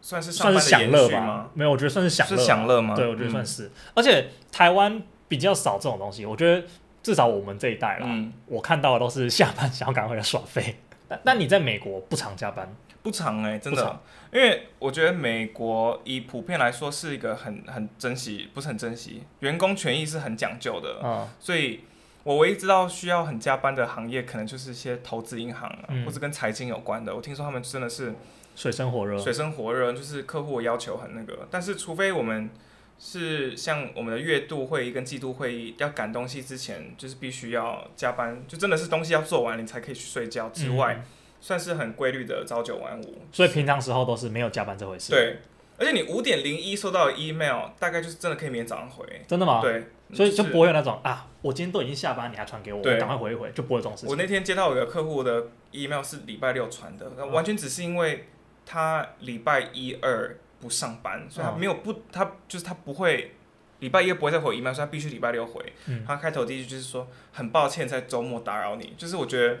[0.00, 1.50] 算是算是享乐吧？
[1.54, 2.36] 没有，我觉得算是享乐。
[2.36, 2.94] 是享乐吗？
[2.94, 3.64] 对，我觉得算是。
[3.64, 6.66] 嗯、而且台湾比较少这种东西，我觉得
[7.02, 10.76] 至少我们这一代啦，嗯、我看到的都是下班想要赶快回来耍废。
[11.08, 12.74] 但但你在美国不常加班？
[13.02, 21.80] 不常哎、欸，真的，常因为我觉得美国以普遍来说是一个很很珍惜，不是很珍惜，员工权益是很讲究的，嗯，所以
[22.22, 27.16] 我唯一知道需要很加班的行业，可能就是一些投资银行、啊嗯、或者跟财经有关的。
[27.16, 28.14] 我听说他们真的是
[28.60, 31.48] 水深火热，水深火热，就是客户要求很那个。
[31.50, 32.50] 但是除非我们
[32.98, 40.94] 是像我们的月度会议跟季度会议要赶东西之前，就是必须要加班，就真的是东西要做完，你才可以去睡觉之外。
[40.94, 41.04] 嗯
[41.42, 45.10] 算是很规律的朝九晚五，所以平常时候都是没有加班这回事。
[45.10, 45.38] 对，
[45.78, 49.06] 而且你五点零一收到的 email，大概就是真的可以明天早上回。
[49.26, 49.62] 真的吗？
[49.62, 54.10] 对，所以就不会有那种啊，我今天都已经下班，你还传给我，对，赶快回一回，就不会这种事情。
[54.10, 58.26] 我那天接到一个客户的 email 是礼拜六传的，嗯、完全只是因为
[58.70, 63.32] 他礼拜一二不上班，所以他没有不，他就是他不会
[63.80, 65.72] 礼拜一不会再回 email，所以他必须礼拜六回。
[65.86, 69.58] 嗯、他开头第一句就是说很抱歉在周末打扰你，就是我觉得。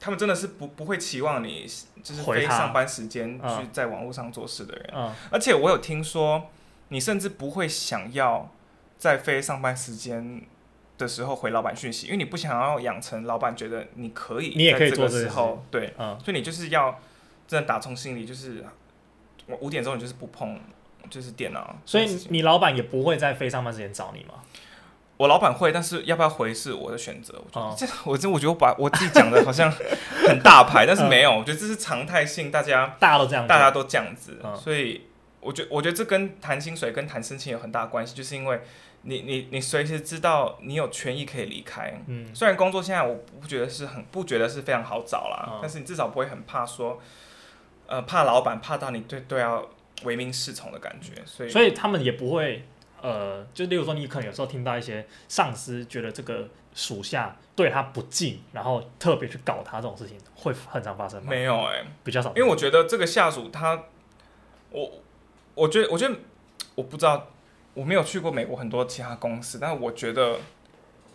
[0.00, 1.66] 他们真的是不不会期望你
[2.04, 6.50] 就是非上班时间去在网络上做事的人，嗯、而且我有听说，
[6.90, 8.48] 你甚至不会想要
[8.96, 10.40] 在非上班时间
[10.98, 17.00] 的时候回老板讯息，因为你不想要养成老板觉得你可以，你也可以做这个时候，对，嗯、所以你就是要
[17.48, 18.64] 真的打从心里就是，
[19.46, 20.60] 我五点钟你就是不碰
[21.10, 24.34] 就是电脑，所以你老板也不会在非上班时间找你吗？
[25.16, 27.34] 我老板会，但是要不要回是我的选择。
[27.44, 29.68] 我觉得这，我真我觉得我把我自己讲的好像
[30.28, 34.40] 很大牌，但是没有，我觉得这是常态性，大家大家都这样，大家都这样子。
[34.54, 35.08] 所以，
[35.40, 38.60] 我觉我觉得这跟谈薪水跟谈申请有很大关系，就是因为
[39.02, 42.00] 你你你随时知道你有权益可以离开。
[42.06, 47.00] 嗯，虽然工作现在我不觉得是很不觉得是非常好找啦，但是你至少不会很怕说，
[47.88, 49.68] 呃，怕老板怕到你对对要
[50.04, 51.14] 唯命是从的感觉。
[51.26, 52.62] 所以，所以他们也不会。
[53.00, 61.30] 呃，就例如说，你可能有时候听到一些上司觉得这个属下对他不敬，然后特别去搞他这种事情，会很常发生吗？
[61.30, 62.30] 没有哎、欸，比较少。
[62.30, 63.84] 因为我觉得这个下属他，
[64.70, 64.90] 我
[65.54, 66.14] 我觉得我觉得
[66.74, 67.28] 我不知道，
[67.74, 70.38] 我没有去过美国很多其他公司，但是我觉得。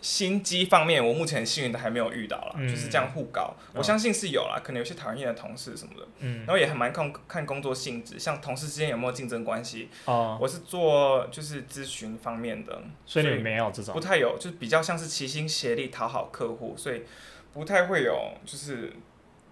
[0.04, 3.56] 心机方面，我目前很幸运的还没有遇到了，嗯、就是这样互搞。
[3.68, 6.06] 嗯、我相信是有啦，可能有些讨厌的同事什么的。
[6.18, 9.88] 嗯，然后也很蛮看看工作性质，像同事之间有没有竞争关系。
[10.04, 17.04] 哦，我是做就是咨询方面的，所以你没有这种，不太有，就是比较像是齐心协力讨好客户，所以
[17.54, 18.92] 不太会有就是。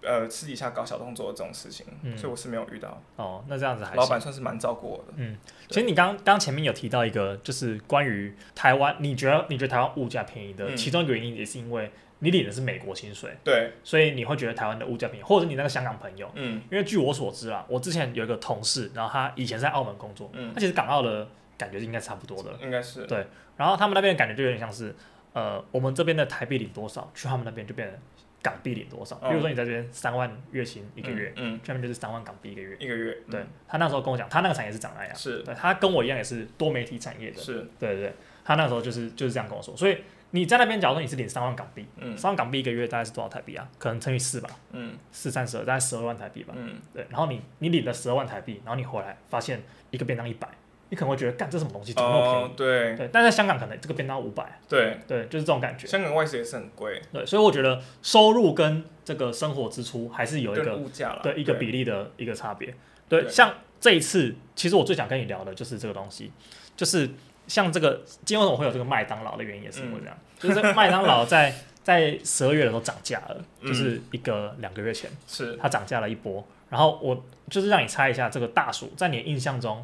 [0.05, 3.01] 呃，私底下搞小动作的这种事情，嗯、所以我是没有遇到。
[3.15, 5.13] 哦，那这样子还老板算是蛮照顾我的。
[5.15, 5.37] 嗯，
[5.69, 11.89] 其实你刚刚前面有提到一个，就是关于台湾，你觉得你觉得台湾物价便宜的，嗯、其中一个原因也是因为
[12.19, 13.31] 你领的是美国薪水。
[13.43, 13.71] 对。
[13.83, 23.05] 所以你会觉得台湾的物价便宜，或者是你那个香港朋友，嗯，因为据我所知啊，我之前有一个同事，然后他以前在澳门工作，嗯，他其实港澳的感觉应该差不多的，应该是。
[23.05, 23.25] 对。
[23.55, 24.93] 然后他们那边的感觉就有点像是，
[25.31, 27.97] 呃，我们这边的台币领多少，去他们那边就变成。
[28.43, 29.15] 港币领多少？
[29.15, 32.75] 比如说你在这边三万月薪一个月，嗯，下面就是三万港币一个月。
[32.77, 39.75] 一个月，对，他那时候跟我讲，他那个产业是长那样，是，对，他跟我一样也是多媒体产业的，是，对对对，他那时候就是就是这样跟我说。
[39.77, 39.97] 所以
[40.31, 43.65] 你在那边，假如说你是领三万港币，嗯，三万港币一个月大概是多少台币啊？
[43.77, 47.07] 可能乘以四吧，嗯，四三十二，大概十二万台币吧，嗯，对。
[47.09, 50.49] 然后你你领了十二万台币，然后你回来发现一个便当一百。
[50.93, 52.43] 你可能会觉得，干这什么东西，怎么那么便宜？
[52.43, 54.59] 哦、对，对，但在香港可能这个便当五百。
[54.69, 55.87] 对，对，就是这种感觉。
[55.87, 57.01] 香港外食也是很贵。
[57.11, 62.67] 对，所以我觉得收入跟这个生活支出还是有一个物价对一个比例的一个差别。
[63.09, 66.31] 对，对像这一次，其实我最想跟你聊的就是这个东西，
[66.77, 67.09] 就是
[67.47, 71.51] 像这个今天为什么会有这个麦当劳的原因也是因为这样，嗯、 就是麦当劳在
[71.81, 79.83] 在十二月的时候涨价了，就是一个两个月前是它涨价了一波，然后我就是让你猜一下这个大薯在你的印象中。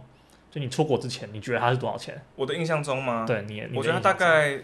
[0.51, 2.19] 就你出国之前，你觉得它是多少钱？
[2.35, 3.23] 我的印象中吗？
[3.27, 4.61] 对你，我觉得它大概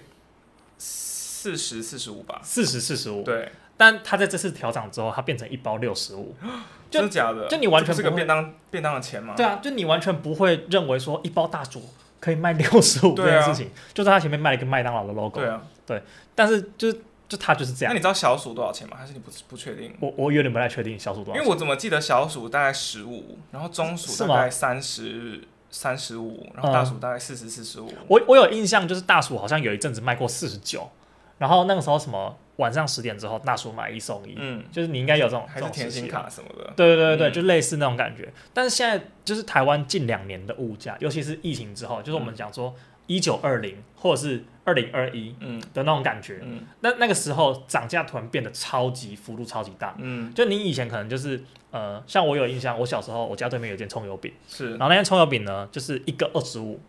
[0.78, 2.40] 四十四十五吧。
[2.44, 3.22] 四十四十五。
[3.24, 6.36] 对，但它在这次调涨之后，它变成一包六十五。
[6.90, 7.48] 真的假的？
[7.48, 9.34] 就你完全是个便当便当的钱吗？
[9.36, 11.84] 对啊，就你完全不会认为说一包大薯
[12.20, 15.40] 可以卖六十五这件事情，就在它前面卖了一个麦当劳的 logo。
[15.40, 16.02] 对啊，对，
[16.34, 17.94] 但是就是就它就是这样。
[17.94, 18.96] 那你知道小鼠多少钱吗？
[18.98, 19.94] 还是你不不确定？
[20.00, 25.42] 我我有点不太确定小鼠多少钱，因为我怎么记得小鼠大概十五，然后中鼠大概三十。
[25.76, 27.92] 三十五，然后大薯大概四十四十五。
[28.08, 30.90] 我我有印象，就是大薯好像有一阵子卖过四十九，
[31.38, 38.32] 然后那个时候什么晚上十点之后大薯买一送一，嗯，就是你应该有这种还是甜心卡什么的，对对对对，嗯、就类似那种感觉。
[38.54, 42.74] 但是现在就是台湾近两年的物价，尤其是疫情之后，就是我们讲说，
[43.08, 45.36] 一九二零或者是二零二一
[45.74, 46.40] 的那种感觉。
[46.44, 49.96] 嗯，那那个时候涨价突然变得超级幅度超级大。
[50.00, 56.80] 嗯，就你以前可能就是呃，像我有印象，我小时候我家对面有间葱油饼，是，然后那间葱油饼呢，就是一个二十五，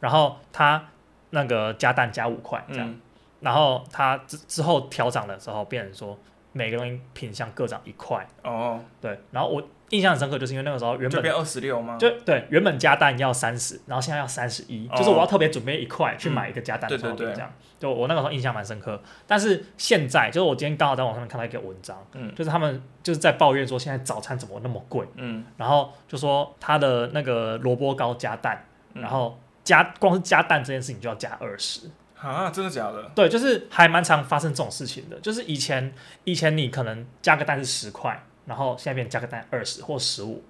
[0.00, 0.88] 然后它
[1.30, 3.00] 那个加蛋加五块这样，嗯、
[3.40, 6.18] 然后它之之后调涨的时候，变成说
[6.52, 8.26] 每个东西品相各涨一块。
[8.42, 9.62] 哦，对，然后我。
[9.90, 11.96] 印象很深刻，就是因为那个时候原本变二十六吗？
[11.96, 17.52] 就对，原本加蛋要三十，然后现在要三十一，就是我要特别准备一块去买一个加蛋的葱油饼，这样。
[17.78, 19.00] 就我那个时候印象蛮深刻。
[19.26, 33.08] 但是现在，就是我今天刚好在网上面看到一个文章，嗯，就是他们就是在抱怨说现在早餐怎么那么贵，嗯，然后就说他的那个萝卜糕加蛋，然后加光是加蛋这件事情就要加二十啊，真的假的？
[33.14, 35.20] 对，就是还蛮常发生这种事情的。
[35.20, 35.94] 就是以前
[36.24, 38.20] 以前你可能加个蛋是十块。
[38.46, 40.42] 然后现在变加个蛋二十或十五，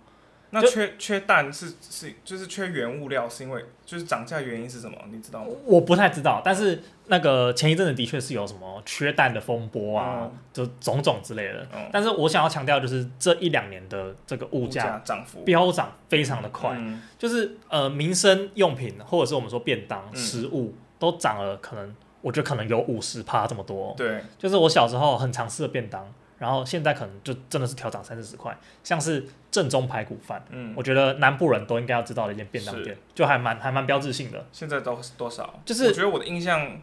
[0.51, 4.97] 那缺缺蛋是是就是缺原物料，是因为就是涨价原因是什么？
[5.11, 5.51] 你知道吗？
[5.65, 11.67] 我不太知道，但是那个前一阵子的确是有什么缺蛋的风波啊，嗯、就种种之类的。
[11.75, 23.95] 嗯、但是我想要强调就是这一两年的这个物价涨幅飙涨非常的快，嗯、就是呃民生用品或者是我们说便当、嗯、食物都涨了，可能我觉得可能有五十趴这么多。
[23.97, 26.13] 对，就是我小时候很常吃的便当。
[26.39, 34.47] 然后现在可能就真的是调涨三四十块，像是正宗排骨饭，嗯，我觉得南部人都应该要知道的一间便当店，就还蛮还蛮标志性的。
[34.53, 35.59] 现在都是多少？
[35.65, 36.79] 就是我觉得我的印象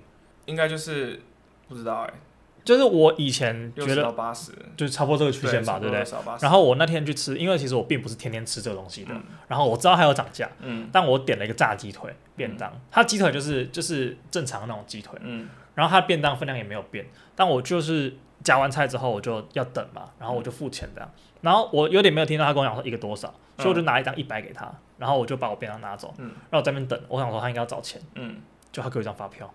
[0.46, 1.22] 应该就是
[1.68, 2.14] 不知道哎、欸，
[2.66, 6.04] 就是我以前觉得到八十，就差不多这个区间吧，对不对？
[6.42, 18.16] 然后我那天去吃，因为其实我并不是天天吃这个东西的，嗯、然后我知道它有涨价，嗯，但我点了一个炸鸡腿便当，嗯、它鸡腿就是就是正常的那种鸡腿，嗯，然后它的便当分量也没有变，但我就是。
[18.44, 21.10] 夹完菜之后我就要等嘛，然后我就付钱这样，
[21.42, 28.38] 然后我有点没有听到他跟我讲说一个多少，所以我就拿一张一百给他，然后我就把我便当拿走，嗯，然后我在那边等，我想说他应该要找钱，嗯，
[28.72, 29.52] 就他给我一张发票，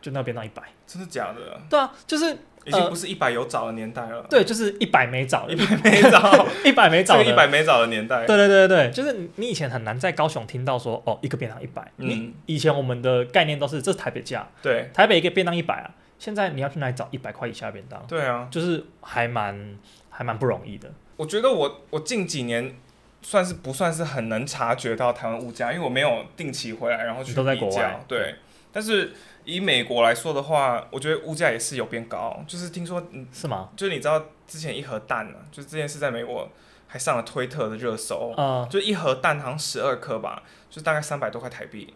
[0.00, 1.60] 就那个便当一百，真的假的？
[1.68, 15.90] 对啊，就是已经不是一百有找的年代了，对，就是一百没找，一百没找， 一百没找， 一百没找的年代，对对对对，就是你以前很难在高雄听到说哦一个便当一百，嗯，以前我们的概念都是这是台北价，对，台北一个便当一百啊。
[16.20, 18.06] 现在你要去哪里找一百块以下的便当？
[18.06, 19.76] 对啊，就是还蛮
[20.10, 20.92] 还蛮不容易的。
[21.16, 22.76] 我觉得我我近几年
[23.22, 28.04] 算是不算是很能察觉到台湾物价，因为我没有定期回来，然后去都在国外。
[28.06, 28.34] 对，
[28.70, 29.14] 但是
[29.46, 32.44] 以美国来说的话，我觉得物价也是有变高。
[32.46, 33.02] 就是听说，
[33.32, 33.70] 是吗？
[33.74, 36.46] 就是你知道之前一盒蛋呢、啊，就这件事在美国
[36.86, 41.94] 还上了推特的热搜，嗯，就一盒蛋好像十二颗吧，就大概三百多块台币。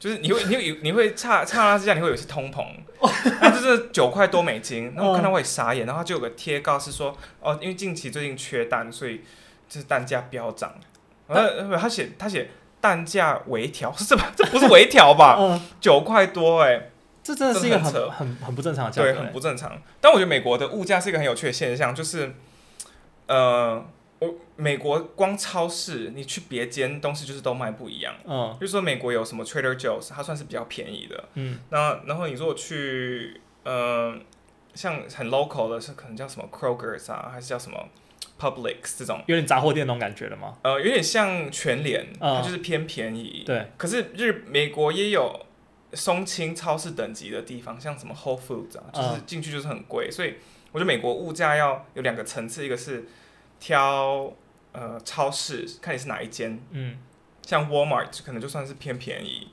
[0.00, 2.64] 就是你会你会你会差差那之下你会有一些通膨，
[3.42, 9.20] 那就是九块多美金，然后我看到我也傻眼，然后就有个贴告是说哦，因为近期最近缺蛋，所以
[9.68, 10.72] 就是蛋价飙涨。
[11.26, 12.48] 呃，他写他写
[12.80, 14.32] 蛋价微调，是吧？
[14.34, 15.60] 这不是微调吧？
[15.82, 16.90] 九块多哎，
[17.22, 19.70] 这真的是一个很很很不正常的价格，对，很不正常。
[20.00, 22.34] 但我觉得美国的物价是一个很有趣的现象，就是
[23.26, 23.84] 呃。
[24.20, 28.14] 我美国光超市，你去别间东西就是都卖不一样。
[28.26, 31.24] 嗯，就是说美国有什么 Trader Joe's，它算是比较便宜的。
[31.34, 34.14] 嗯，那然后你如果去，呃，
[34.74, 37.88] 像很 local 的，是可能叫什么 Kroger's 啊，还是叫什么
[38.38, 40.58] Publix 这种，有点杂货店那种感觉的吗？
[40.64, 43.44] 呃，有点像全联，它就是偏便宜。
[43.46, 43.68] 对。
[43.78, 45.46] 可是日美国也有
[45.94, 50.10] 松青超市等级的地方，像什么 Whole Foods 啊，就是进去就是很贵。
[50.10, 50.34] 所以
[50.72, 53.08] 我觉得美国物价要有两个层次，一个是。
[53.60, 54.32] 挑
[54.72, 56.96] 呃超市，看你是哪一间，嗯，
[57.46, 59.48] 像 Walmart 可能就算是偏便宜，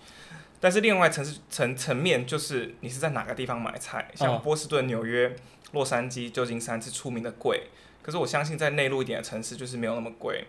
[0.60, 5.36] 但是另外层次层层面就是你是在哪个地方买菜，像波士顿、纽约、
[5.74, 7.64] 洛杉矶、旧金山是出名的贵，
[8.02, 10.46] 可是我相信在内陆一点的城市就是没有那么贵，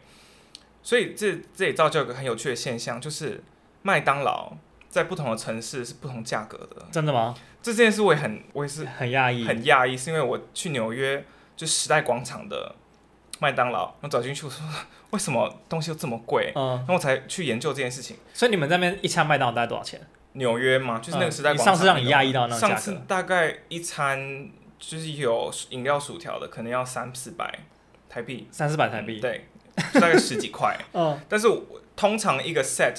[0.82, 3.42] 所以这这也造就一个很有趣的现象，就是
[3.82, 4.52] 麦当劳
[4.88, 6.86] 在不同的城市是不同价格的。
[6.92, 7.34] 真的吗？
[7.60, 11.24] 这件事我也很我也是很讶异，很讶异，是因为我去纽约
[11.56, 12.76] 就时代广场的。
[13.40, 14.64] 麦当劳，我走进去，我说
[15.10, 16.52] 为什么东西又这么贵？
[16.54, 18.16] 嗯，然后我才去研究这件事情。
[18.34, 20.00] 所以你们那边一餐麦当劳大概多少钱？
[20.32, 21.56] 纽约嘛，就是那个时代。
[21.56, 24.48] 上次让你压抑到那个上次大概一餐
[24.78, 27.60] 就是有饮料薯条的，可能要三四百
[28.08, 28.46] 台币。
[28.50, 29.46] 三四百台币、嗯，对，
[29.94, 30.78] 大概十几块。
[30.92, 32.94] 嗯，但是我通常一个 set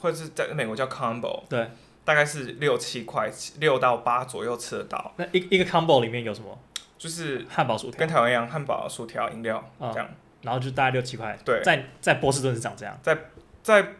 [0.00, 1.70] 或者是在美国叫 combo，对，
[2.04, 5.12] 大概是六七块，六到八左右吃得到。
[5.16, 6.58] 那一一个 combo 里面有什么？
[7.02, 10.08] 就是汉堡薯条，跟台湾一样，汉堡薯条、饮料这样，
[10.42, 11.36] 然后就大概六七块。
[11.44, 13.18] 对，在在波士顿是长这样，在
[13.60, 13.94] 在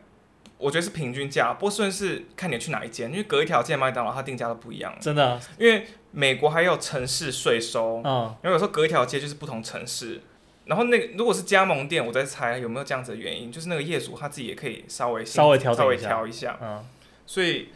[0.57, 1.55] 我觉得是平均价。
[1.55, 4.97] 波士顿是看你去哪一间，因为隔一条街麦当劳它定价都不一样。
[5.01, 10.21] 真的，因为美国还有城市税收，嗯，因为有时候隔一条街就是不同城市。
[10.67, 16.87] 然后那个如果是加盟店，我在猜有没有这样子的原因，就是那个业主他自己也可以稍微稍微调稍微调一下，嗯，
[17.27, 17.71] 所以。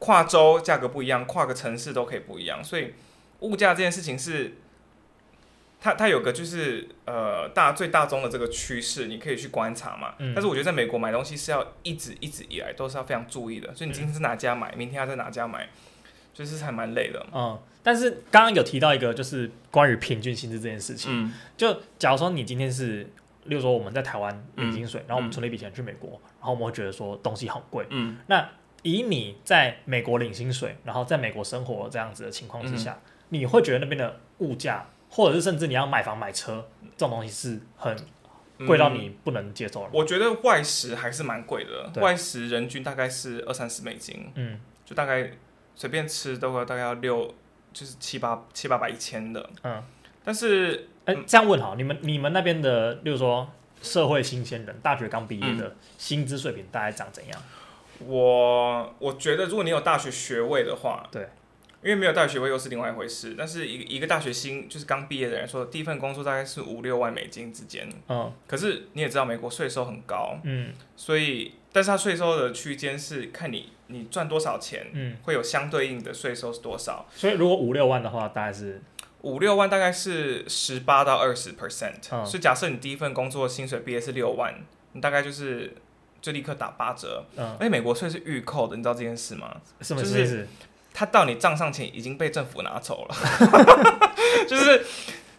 [0.00, 2.92] 跨州价格不一样，跨个城市都可以不一样，所以
[3.38, 4.54] 物价这件事情是。
[5.84, 10.14] 它它有个就是呃大最大宗的这个趋势，你可以去观察嘛。
[10.18, 15.68] 嗯、但是我觉得在美国买东西是要一直一直以来都是要非常注意的，所以你今天是哪家买，嗯、明天要在哪家买，
[16.32, 17.26] 就是还蛮累的。
[17.34, 21.10] 嗯，但是刚刚有提到一个就是关于平均薪资这件事情。
[21.12, 23.02] 嗯、就假如说你今天是，
[23.44, 27.84] 例如说我们在台湾领薪水，嗯、然后我们存了一笔钱去美国，嗯、然后我们会觉得说东西很贵。
[27.90, 28.16] 嗯。
[28.28, 28.48] 那
[28.84, 34.86] 以你在美国领薪水，然后在美国生活这样子的情况之下，嗯、你会觉得那边的物价？
[35.14, 37.96] 或者是甚至你要买房买车，这种东西是很
[38.66, 39.90] 贵到你不能接受了。
[39.92, 45.30] 我觉得外食还是蛮贵的，外食人均大概是二三十美金，嗯，就大概
[45.76, 47.32] 随便吃都会大概要六，
[47.72, 49.82] 就是七八七八百一千的，嗯。
[50.24, 53.46] 但是，哎、欸，这样问好，你们你们那边的，例如说
[53.82, 57.42] 社会新鲜人，大学刚毕业的，嗯、薪资水平大概长怎样？
[58.06, 61.28] 我我觉得，如果你有大学学位的话，对。
[61.84, 67.88] 因为没有大学学位又是另外一回事，但是一个一个大学新就是刚毕业的人说，第一份工作大概是五六万美金之间。
[68.08, 77.06] 嗯，可是你也知道美国税收很高，嗯，所以但是它税收的区间是看你你赚多少钱，嗯，会有相对应的税收是多少。
[77.14, 78.80] 所以如果五六万的话，大概是
[79.20, 82.00] 五六万大概是十八到二十 percent。
[82.10, 84.54] 嗯，所以假设你第一份工作薪水毕业是六万，
[84.92, 85.72] 你大概就是
[86.20, 87.26] 就立刻打八折。
[87.36, 89.60] 嗯，而且美国税是预扣的，你知道这件事吗？
[89.80, 90.18] 什么意思？
[90.18, 90.48] 就是
[90.94, 93.16] 他到你账上钱已经被政府拿走了，
[94.48, 94.86] 就是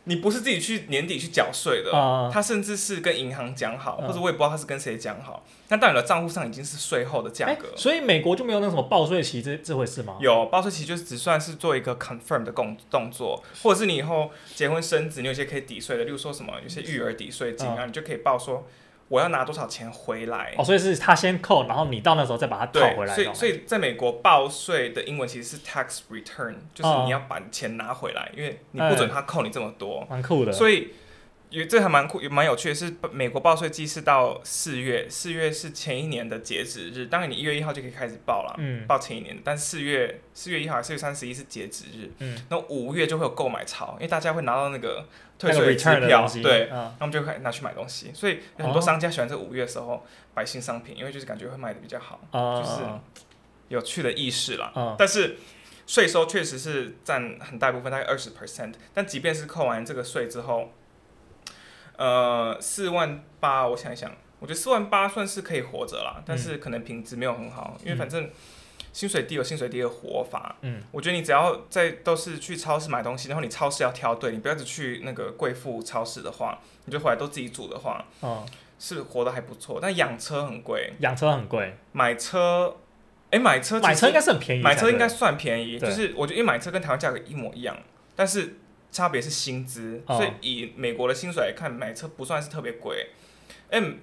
[0.04, 7.70] 你不是自己去年底去缴税的，他、uh, 甚至是跟银行讲好，uh, 或者我也不知道他是跟谁讲好，但到你的账户上已经是税后的价格。
[7.78, 10.18] 所以美国就没有那什么报税期这这回事吗？
[10.20, 18.68] 有报税期，就是只算是做一个 confirm 的动动作，或者是你以后结婚生子，你有些可以抵税的，例如说什么有些育儿抵税金啊，uh, 你就可以报说。
[19.08, 20.54] 我要拿多少钱回来？
[20.58, 23.14] 哦，所以是他先扣，然后你到那时候再把它套回来。
[23.14, 30.06] 所以，所以在美国报税的英文其实是 tax return，就是你要把钱拿回来，哦、因为你不准他扣你这么多。
[30.10, 30.52] 蛮酷的。
[30.52, 30.94] 所以。
[31.50, 37.06] 也这还蛮酷，也蛮有趣的是，美国报税季是到四月，四月是前一年的截止日。
[37.06, 39.38] 当然，你一月一号就可以开始报了，嗯，报前一年。
[39.44, 48.12] 但四月四月一号还是四月三十一是截止日，嗯，那五月就会有购买潮，因为大家会拿到那个退税支票，对，那我们就开始拿去买东西。
[48.14, 52.82] 所以很多商家喜欢在五月的时候摆新商品，因为就是感觉会卖的比较好，就是
[53.70, 54.96] 有趣的意识啦。
[54.98, 55.38] 但是
[55.88, 58.74] 税收确实是占很大部分，大概二十 percent。
[58.94, 60.72] 但即便是扣完这个税之后，
[61.98, 68.30] 呃，四万八，我想一想，我觉得四万八算是可以活着啦，嗯、但是可能品质没有很好，因为反正
[68.92, 70.58] 薪水低有薪水低的活法。
[70.62, 78.46] 嗯，我觉得你只要在都是去超市买东西，然后你超市要挑对，你不要只去那个贵妇超市的话，你就回来都自己煮的话，哦，
[78.78, 79.80] 是活得还不错。
[79.82, 82.76] 但养车很贵，养车很贵，买车，
[83.32, 87.78] 哎、欸，买车买车应该是很便宜，买车应该算便宜，就是我觉得因为买车跟台湾价格一模一样，
[88.16, 88.58] 但是。
[88.96, 93.10] 差别是薪资，所以以美国的薪水来看，买车不算是特别贵。
[93.72, 94.00] 嗯，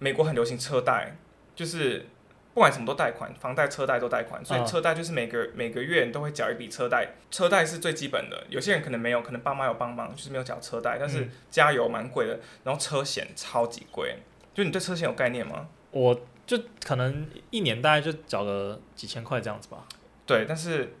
[0.00, 1.16] 美国很流行车贷，
[1.54, 2.06] 就是
[2.52, 8.44] 不管什么都贷款，房贷、车贷都贷款，所以车贷就是每个每个月你都会缴一笔车贷，车贷是最基本的。
[8.48, 14.16] 有些人可能没有，可能爸妈有帮忙，就是没有缴车贷，但是加油蛮贵的，然后车险超级贵。
[14.52, 15.68] 就你对车险有概念吗？
[15.92, 19.86] 我就可能一年大概就缴个几千块这样子吧。
[20.26, 20.96] 对，但是。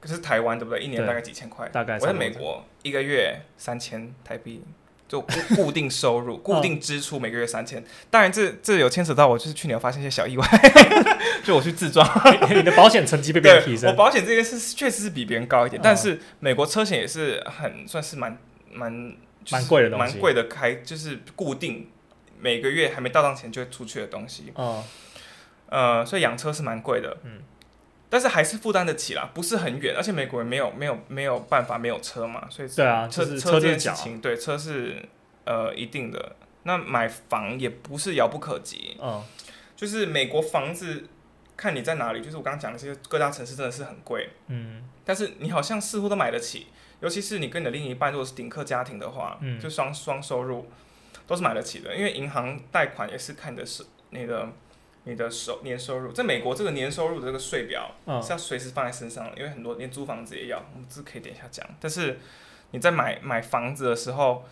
[0.00, 0.80] 可是台湾对不对？
[0.82, 1.68] 一年大概几千块。
[1.68, 1.94] 大概。
[1.98, 4.62] 我在美国一个月三千台币，
[5.08, 5.20] 就
[5.56, 7.82] 固 定收入、固定支出每个月三千。
[8.10, 10.46] 当然这这有牵扯到我，就是去年发生一些小意外，
[11.42, 12.06] 就我去自撞，
[12.54, 13.90] 你的保险成绩被别人提升。
[13.90, 18.38] 我保险这件事确实是比别人高一点，但是美国车险也是很算是蛮
[18.72, 19.16] 蛮
[19.50, 21.88] 蛮贵的东西，蛮贵的开就是固定
[22.38, 24.52] 每个月还没到账前就会出去的东西。
[24.54, 24.84] 哦。
[25.70, 27.16] 呃，所以养车是蛮贵的。
[27.24, 27.40] 嗯。
[28.10, 34.96] 但是还是负担得起啦，不是很远，而且美国人没有没有没有办法没有车嘛，所以对啊，车车这件事情，对车是
[35.44, 36.36] 呃一定的。
[36.64, 39.22] 那买房也不是遥不可及，嗯，
[39.76, 41.04] 就是美国房子
[41.56, 46.66] 看你在哪里，就是我刚刚讲的这些各大城市真的是很贵，嗯，但是你好像似乎都买得起，
[47.00, 50.68] 尤其是你跟你的另一半如果是顶客家庭的话，嗯，就双双收入
[51.26, 54.50] 都是买得起的，因为银行贷款也是看的是那个。
[55.04, 61.66] 你的收年收入，在美国这个年收入的这个税表是要随时放在身上的，因为很多连租房子也要，我们这可以等一下讲。
[61.80, 62.18] 但是
[62.72, 64.44] 你在买买房子的时候，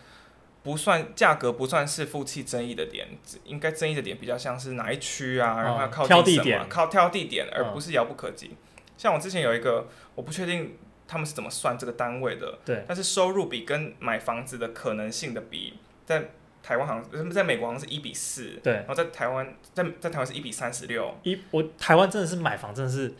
[0.63, 3.07] 不算价格不算是夫妻争议的点，
[3.43, 8.55] 应该争议的点比较像是哪一区啊，然后要靠近什么，靠挑地点，而不是遥不可及。
[8.97, 10.77] 像我之前有一个，我不确定
[11.07, 16.31] 他们是怎么算这个单位的，对，但是收入比跟买房子的可能性的比在。
[16.67, 21.15] 台湾好像在美国好像是一比四，对，然后在台湾在在台湾是一比三十六。
[21.23, 23.13] 一我台湾真的是买房真的是，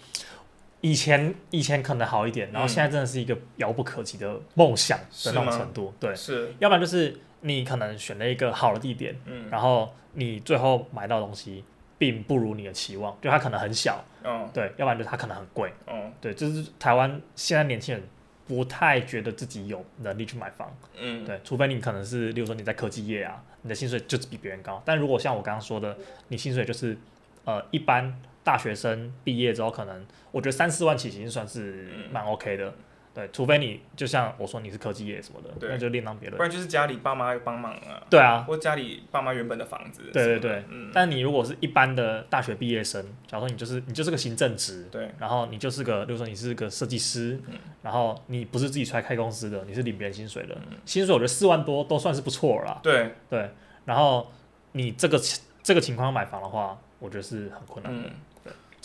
[0.82, 11.64] 以前以前可能好一点，然后现在真的是一个遥不可及的梦想的那种程度，对，是，要不然就是你可能选了一个好的地点，嗯，然后你最后买到东西
[11.98, 18.04] 并不如你的期望，就它可能很小，嗯，对，要不然就是它可能很贵，嗯，对，就是台湾现在年轻人
[18.48, 25.98] 不太觉得自己有能力去买房，嗯，对，除非你可能是，例如说你在科技业啊，你的薪水就是比别人高，但如果像我刚刚说的，
[26.30, 26.98] 你薪水就是
[27.46, 28.20] 呃一般。
[28.48, 32.74] 大学生毕业之后，可能我觉得三四万起已经算是蛮 OK 的，嗯、
[33.18, 36.38] 对，除非你就像我说你是科技业什么的，那就另当别论。
[36.38, 38.06] 不然就是家里爸妈帮忙啊。
[38.12, 40.04] 对啊，或家里爸妈原本的房子。
[40.14, 52.80] 对对对，嗯、但你如果是一般的大学毕业生，假如说你就是你就是个行政职，对，然后你就是个，比如说你是个设计师，嗯、然后你不是自己出来开公司的，你是领别人薪水的，嗯、薪水我觉得四万多都算是不错了。
[52.84, 53.50] 对对，
[53.86, 54.32] 然后
[54.74, 55.20] 你这个
[55.64, 58.08] 这个情况买房的话，我觉得是很困难的。
[58.08, 58.12] 嗯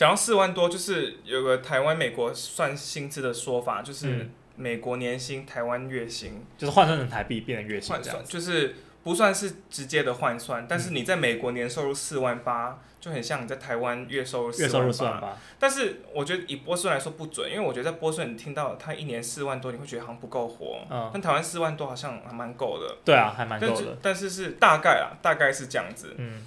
[0.03, 8.74] 讲到四万多，就是有个台湾、美国算薪资的说法，就是美国年薪、台湾月薪，就是换算成台币变成月薪换算，就是
[9.05, 15.38] 不算是直接的换算，但是你在美国年收入四万八，就很像你在台湾月收入四万八。
[15.61, 22.96] 但是我觉得以波士顿来说不准，因为我觉得在波士顿你听到他一年四万多，你会觉得好像不够活，嗯，但台湾四万多好像还蛮够的。
[23.05, 23.96] 对啊，还蛮够的。
[24.03, 26.16] 但是是大概啊，大概是这样子。
[26.16, 26.44] 嗯。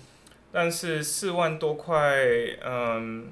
[0.52, 2.16] 但是四万多块，
[2.66, 3.28] 嗯，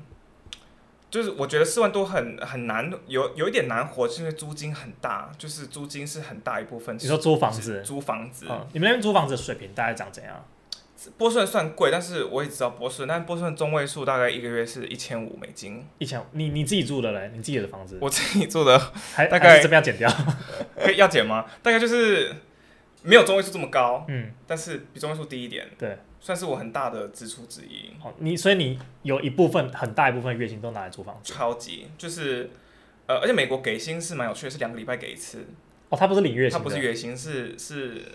[1.14, 6.98] 就是我觉得四万多很很难，有有一点难活，是因为租金很大，就是租金是很大一部分。
[7.00, 7.84] 你说租房子？
[7.84, 8.48] 租房子。
[8.50, 8.66] 嗯。
[8.74, 10.44] 你们那边租房子的水平大概长怎样？
[11.16, 15.86] 波士顿算贵，但是我也知道波士顿，但波士顿中位数大概一个月是一千五美金。
[16.00, 16.24] 一千五？
[16.32, 17.30] 你你自己住的嘞？
[17.32, 18.00] 你自己的房子？
[18.02, 18.80] 我自己住的，
[19.14, 20.10] 还大概这边要减掉？
[20.84, 21.46] 可以要减吗？
[21.62, 22.34] 大概就是
[23.04, 25.70] 没有中位数这么高，嗯，但是比中位数低一点。
[25.78, 25.96] 对。
[26.24, 27.92] 算是我很大的支出之一。
[28.02, 31.34] 哦，你所以你有一部分很大一部分月薪都拿来租房子。
[31.34, 32.50] 超级就是，
[33.08, 35.46] 呃，而且美国给薪是蛮有趣的，是两个礼拜给一次。
[35.90, 38.06] 哦，他不是领月薪，他不是月薪，是是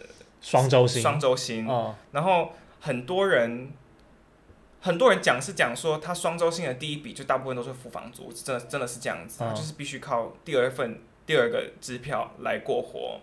[0.40, 1.02] 双周薪。
[1.02, 1.68] 双周薪。
[1.68, 1.94] 哦。
[2.12, 3.68] 然后很多人
[4.80, 13.20] 很多人讲是讲说，他双周薪的第一笔就大部分都是付房租，真的真的是这样子，哦，就是必须靠第二份第二个支票来过活。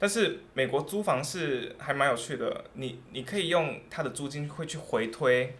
[0.00, 5.56] 但是美国租房是还蛮有趣的，你你可以用他的租金会去回推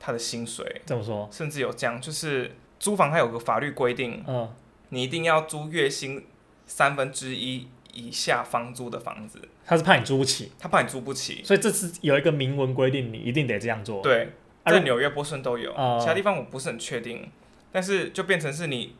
[0.00, 1.28] 他的薪水，怎么说？
[1.30, 4.50] 甚至有这样，就是租房它有个法律规定，嗯，
[4.88, 6.24] 你一定要租月薪
[6.66, 9.40] 三分之一以下房租的房子。
[9.66, 14.00] 他是怕你租不起，他怕你租不起，所以这次有一个明文规定，你一定得这样做。
[14.00, 14.32] 对，
[14.64, 17.30] 在纽约、波士顿都有，嗯、其他地方我不是很确定，
[17.70, 18.96] 但是就变成是你，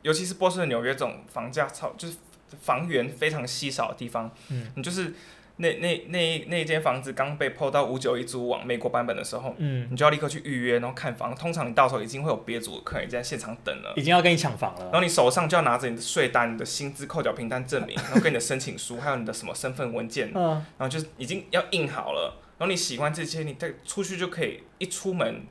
[0.00, 2.16] 尤其是波士顿、纽约这种房价超就是。
[2.60, 5.14] 房源非常稀少的地方，嗯，你就是
[5.56, 11.34] 那那那那一间房子刚被 PO 到五九一租网美国版本的时候，嗯，你就要立刻去预约，然后看房。
[11.34, 14.84] 通常你到时候已经会有别组的客人在现场等了，已经要跟你抢房了。
[14.86, 22.40] 然后你手上就要拿着你的税单、你的薪资扣缴凭单证明，然后跟你的申请书，还有你的什么身份文件，嗯，然后就是已经要印好了。
[22.58, 25.42] 然后你喜欢这些，你再出去就可以一出门，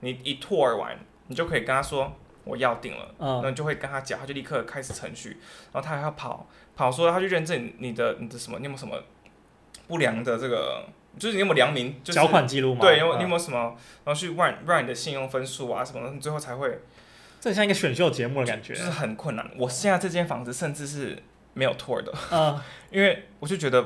[0.00, 0.98] 你一 tour 完，
[1.28, 2.16] 你就可以跟他说。
[2.44, 5.38] 我要定了，嗯，那你就会跟他讲，他就立刻开始程序，
[5.72, 9.02] 然后他还要跑跑说，他去认证你的你的什么，你有没有什么
[9.88, 10.84] 不良的这个，
[11.18, 12.80] 就是你有没有良民，就是缴款记录嘛？
[12.80, 16.80] 对，有你有没有什么，然后去 run run 你的信用分数啊什么的，你最后才会，
[17.40, 19.50] 这很像一个选秀节目的感觉，就是很困难。
[19.56, 21.22] 我现在这间房子甚至是
[21.54, 23.84] 没有 tour 的，嗯， 因为我就觉得。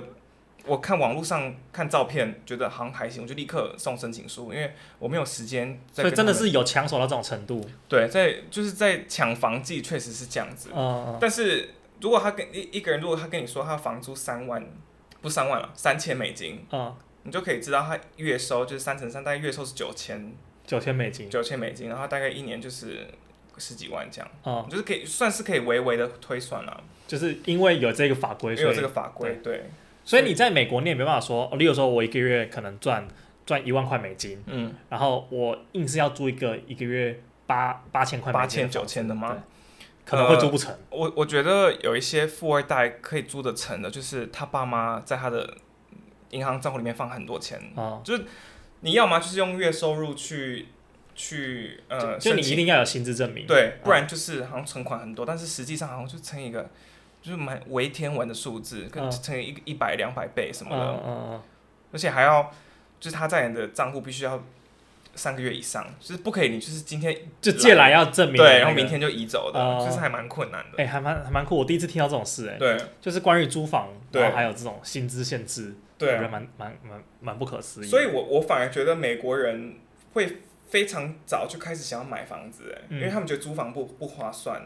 [0.68, 5.80] 我看网络上看照片，觉得好像还行，我就立刻送申请书，因为我没有时间。
[5.92, 7.66] 所以真的是有抢手到这种程度。
[7.88, 10.68] 对，在就是在抢房季，确实是这样子。
[10.74, 11.16] 嗯。
[11.20, 14.64] 但是如果他跟一一个人，如果他跟你说他房租三万，
[15.22, 20.32] 不三万了，三千美金，嗯，你就可以知道他月收就是三乘三，大概月收是九千，
[20.66, 23.06] 九千美金，九千美金，然后大概一年就是
[23.56, 24.30] 十几万这样。
[24.44, 24.66] 嗯。
[24.70, 26.84] 就是可以算是可以微微的推算了。
[27.06, 29.56] 就是因为有这个法规，有这个法规，对。
[29.56, 29.64] 对
[30.08, 33.06] 所以你在美国，你也没办法说，例如说我一个月可能赚
[33.44, 39.36] 赚一万块美金，嗯，然后我硬是要租一个一个月八八千块、八千九千的吗？
[40.06, 40.72] 可能会租不成。
[40.72, 45.58] 呃、我我觉得有一些富二代可以租得成的，就是他爸妈在他的
[46.30, 48.24] 银行账户里面放很多钱，啊，就是
[48.80, 50.68] 你要么就是用月收入去
[51.14, 56.70] 去呃，就你一定要有薪资证明，对，不然就是好像存款很多，但是实际上好像就成一个。
[57.20, 61.42] 就是蛮为天文的数字，跟乘以一一百两百倍什么的，嗯嗯嗯、
[61.92, 62.50] 而且还要
[63.00, 64.42] 就是他在你的账户必须要
[65.14, 70.78] 三个月以上，就是不可以你就是今天就借来要证明、那个，对，然后明天就移走的，嗯、就是还蛮困难的。
[70.78, 77.88] 哎、欸，还蛮还蛮酷，我第一次听到这种事、欸，哎，对，就是关于租房，然后还有这种薪资限制，对，我觉得蛮蛮蛮蛮不可思议。
[77.88, 79.74] 所以我我反而觉得美国人
[80.12, 80.38] 会
[80.68, 84.62] 非常早就开始想要买房子，哎、嗯，因为他们觉得租房不不划算。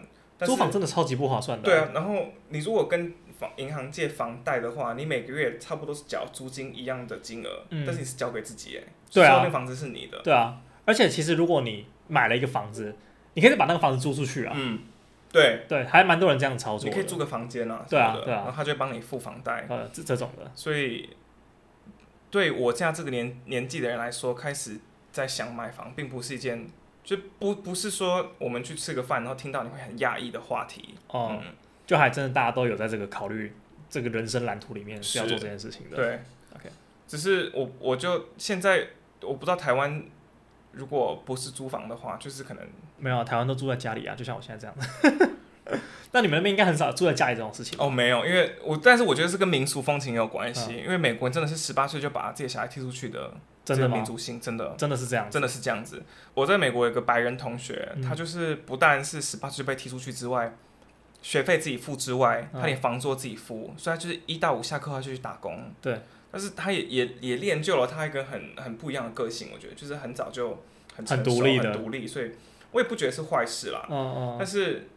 [0.46, 1.64] 租房真的超级不划算的。
[1.64, 10.20] 对啊，然后你如果跟房银行借房贷的话，你每个月差不多是缴租金一样的金额，嗯、但是你是交给自己，哎，对啊，那房子是你的。
[10.22, 12.94] 对啊，而且其实如果你买了一个房子，
[13.34, 14.52] 你可以把那个房子租出去啊。
[14.54, 14.80] 嗯，
[15.32, 16.88] 对对，还蛮多人这样操作。
[16.88, 20.50] 你可以租个房间啊，对啊对啊，然后他就会帮你付房贷，呃，这这种的。
[20.54, 21.10] 所以
[22.30, 24.78] 对我现在这个年年纪的人来说，开始
[25.10, 26.68] 在想买房，并不是一件。
[27.04, 31.52] 就不不是说我们去吃个饭，然后听到你会很压抑的话题哦，嗯、
[31.84, 33.52] 就还真的大家都有在这个考虑
[33.90, 35.96] 这个人生蓝图里面是要做这件事情的。
[35.96, 36.20] 对
[36.54, 36.70] ，OK，
[37.08, 38.86] 只是我我就现在
[39.20, 40.02] 我不知道台湾
[40.70, 42.64] 如果不是租房的话，就是可能
[42.98, 45.30] 没有、啊、台湾都住在家里啊，就像我现在这样。
[46.12, 53.34] 那你们那边应该很少住在家里这种事情哦，没有，因为我但是我觉得是跟民俗风情有关系，嗯、因为美国人真的是十八岁就把自己小孩踢出去的。
[53.64, 56.02] 真的民族性真的真的是这样，真的是这样子。
[56.34, 60.56] 我在美国有个白人同学，嗯、他就是不但是十八岁被踢出去之外，
[61.22, 65.72] 学费自己付之外，嗯、他连房租自己付，所以他就是一到五下课他就去打工。
[65.80, 66.00] 对，
[66.30, 70.62] 但是他也也也练就了他一个很很不一样的个性，我觉得就是很早就
[70.96, 72.32] 很很独立的很独立，所以
[72.72, 73.86] 我也不觉得是坏事啦。
[73.88, 74.36] 嗯嗯。
[74.38, 74.88] 但是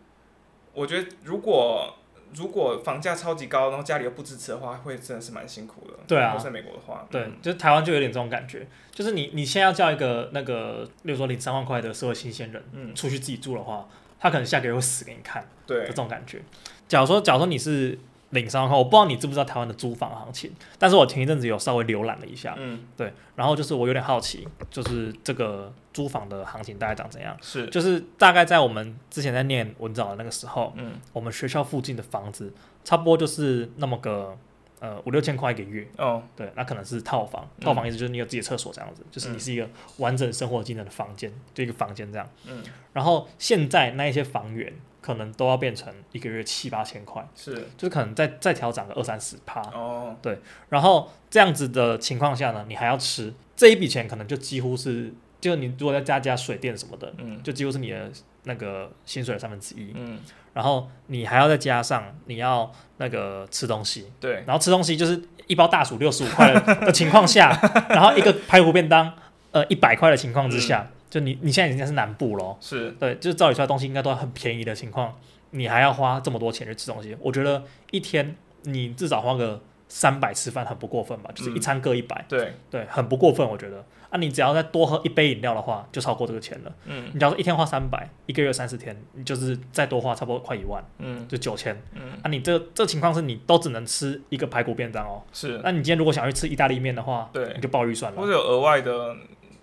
[0.74, 1.96] 我觉得如果。
[2.36, 5.94] 如果房价超级高，然后家里又不支持的话，会真的是蛮辛苦的。
[6.08, 13.88] 对啊，在美国的话，对，就是台湾就有点这种感觉，就是你你现在要叫一个那个，例如说领三万块的社会新鲜人，嗯，出去自己住的话，
[14.20, 16.42] 他可能下个月会死给你看，对，这种感觉。
[16.88, 17.98] 假如说，假如说你是。
[18.36, 27.36] 领商的话，我不知道你知不知道台湾的租房行情，但是我前一阵子有稍微浏览了一下，嗯，对，然后就是我有点好奇，就是这个租房的行情大概长怎样？
[27.42, 34.38] 是，就是大概在我们之前在念文藻的那个时候，嗯，我们学校附近的房子差不多就是那么个
[34.80, 39.68] 呃五六千块一个月，哦，对，那可能是套房，套房意思就是你有自己的厕所这样子，嗯、就是你是一个
[39.98, 42.62] 完整生活机能的房间，就一个房间这样，嗯，
[42.94, 44.74] 然后现在那一些房源。
[45.06, 50.40] 可能都要变成一个月七八千块，是，就是可能再再调涨个二三十趴，哦，对，
[50.70, 58.10] 然后这样子的情况下呢，你还要吃这一笔钱，可能就几乎是，就你如果再加加水电什么的，嗯，就几乎是你的
[58.46, 60.18] 那个薪水的三分之一，嗯，
[60.54, 67.56] 然后你还要再加上你要那个吃东西，对，然后吃东西就是一包大薯六十五块的情况下，
[67.90, 69.14] 然后一个排骨便当，
[69.52, 70.88] 呃，一百块的情况之下。
[70.90, 72.92] 嗯就你你现在已经是南部咯，是。
[73.00, 75.16] 对，就是照理说东西应该都很便宜的情况，
[75.52, 82.54] 你还要花这么多钱去吃东西，我觉得一天你至少花个三百吃饭很不过分吧，就是一餐各一百，嗯，对。
[82.72, 83.86] 对，很不过分，我觉得。
[84.10, 86.72] 啊，你只要再多喝一杯饮料的话，就超过这个钱了。
[86.86, 99.16] 嗯，你假如一天花三百，一个月三十天，你就是再多花差不多快一万，嗯，就九千，嗯，啊，你这这情况是你都只能吃一个排骨便当哦，是，那你今天如果想要去吃意大利面的话，对，你就报预算了，或者有额外的。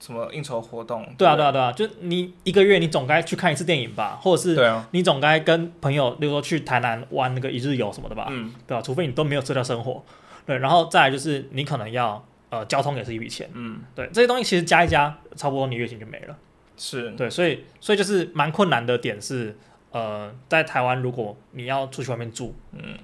[0.02, 1.06] 什么应酬活动？
[1.16, 1.60] 对啊，对啊，对。
[1.60, 8.82] 啊，就你一个月你总该去看一次电影吧，或者是你总该跟朋友，例如说去台南玩那个一日游什么的吧，嗯，对吧、啊？
[8.82, 10.04] 除非你都没有社交生活，
[10.44, 16.36] 对，然后再来就是你可能要呃交通也是一笔钱，嗯，对，这些东西其实加一加，差不多你月薪就没了，
[16.76, 17.12] 是。
[17.12, 19.56] 对，所以所以就是蛮困难的点是，
[19.92, 22.98] 呃，在台湾如果你要出去外面住，嗯，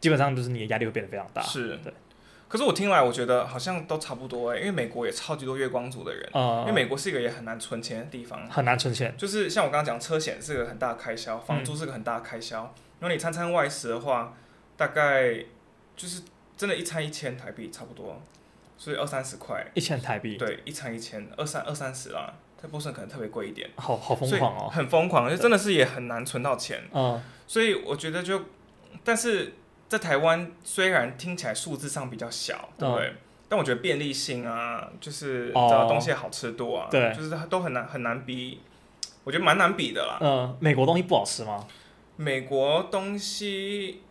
[0.00, 1.78] 基本上就是你的压力会变得非常大，是。
[1.82, 1.90] 对。
[2.48, 9.12] 可是我听来，我觉得好像都差不多哎，因为美国也超级多月光族的人，嗯、因为美国是一个也很难存钱的地方，很难存钱。
[9.16, 12.72] 就是像我刚刚讲，车险是个很大的开销，房租是个很大的开销。
[13.00, 14.32] 如果、嗯、你餐餐外食的话，
[14.76, 15.34] 大概
[15.96, 16.22] 就是
[16.56, 18.22] 真的，一餐一千台币差不多，
[18.78, 19.66] 所以二三十块。
[19.74, 20.36] 一千台币？
[20.36, 22.32] 对，一餐一千，二三二三十啦。
[22.62, 26.80] 在波士顿可能特别贵一点，好好疯狂哦，很疯狂，就真的是也很难存到钱。
[26.92, 28.40] 嗯，所以我觉得就，
[29.02, 29.52] 但是。
[29.88, 33.06] 在台湾虽然听起来数字上比较小，对不对？
[33.06, 33.16] 嗯、
[33.48, 38.60] 但我觉得便利性啊，就是东西好吃多啊，对，就是它都很难很难比，
[39.24, 40.18] 我觉得蛮难比的啦。
[40.20, 41.66] 嗯，美国东西不好吃吗？
[42.16, 44.02] 美国东西，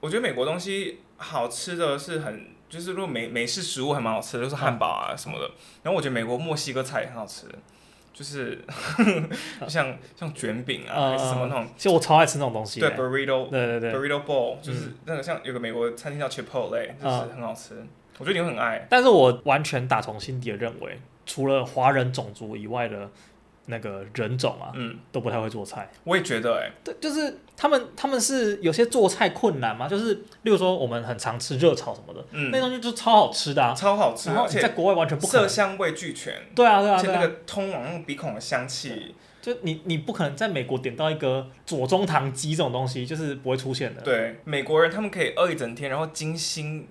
[0.00, 5.46] 我觉得美国东西好吃的是很，就是如果美美式食物还蛮好吃的，就是汉堡啊什么的。
[5.46, 5.54] 嗯、
[5.84, 7.46] 然后我觉得美国墨西哥菜也很好吃。
[8.12, 8.58] 就是
[9.68, 12.80] 像像卷饼啊，还是什么那种，其实我超爱吃那种东西。
[12.80, 17.74] 对，burrito，对对对，burrito bowl，就是那个像有个美国餐厅叫 Chipotle，就是很好吃。
[18.18, 18.86] 我觉得你会很爱。
[18.90, 23.10] 但是我完全打从心底的认为，除了华人种族以外的。
[23.66, 25.88] 那个人种啊，嗯，都不太会做菜。
[26.04, 44.02] 我也觉得、欸，哎，对，就是他们，他们是有些做菜困难嘛，就是，例如说，我们很常吃热炒什么的，嗯，那东西就超好吃的啊，超好吃，然后在国外完全不可能，色香味俱全，对啊，对啊，而且那个通往那个鼻孔的香气，就你，你不可能在美国点到一个左宗棠鸡这种东西，就是不会出现的。
[44.02, 46.88] 对，美国人他们可以饿一整天，然后精心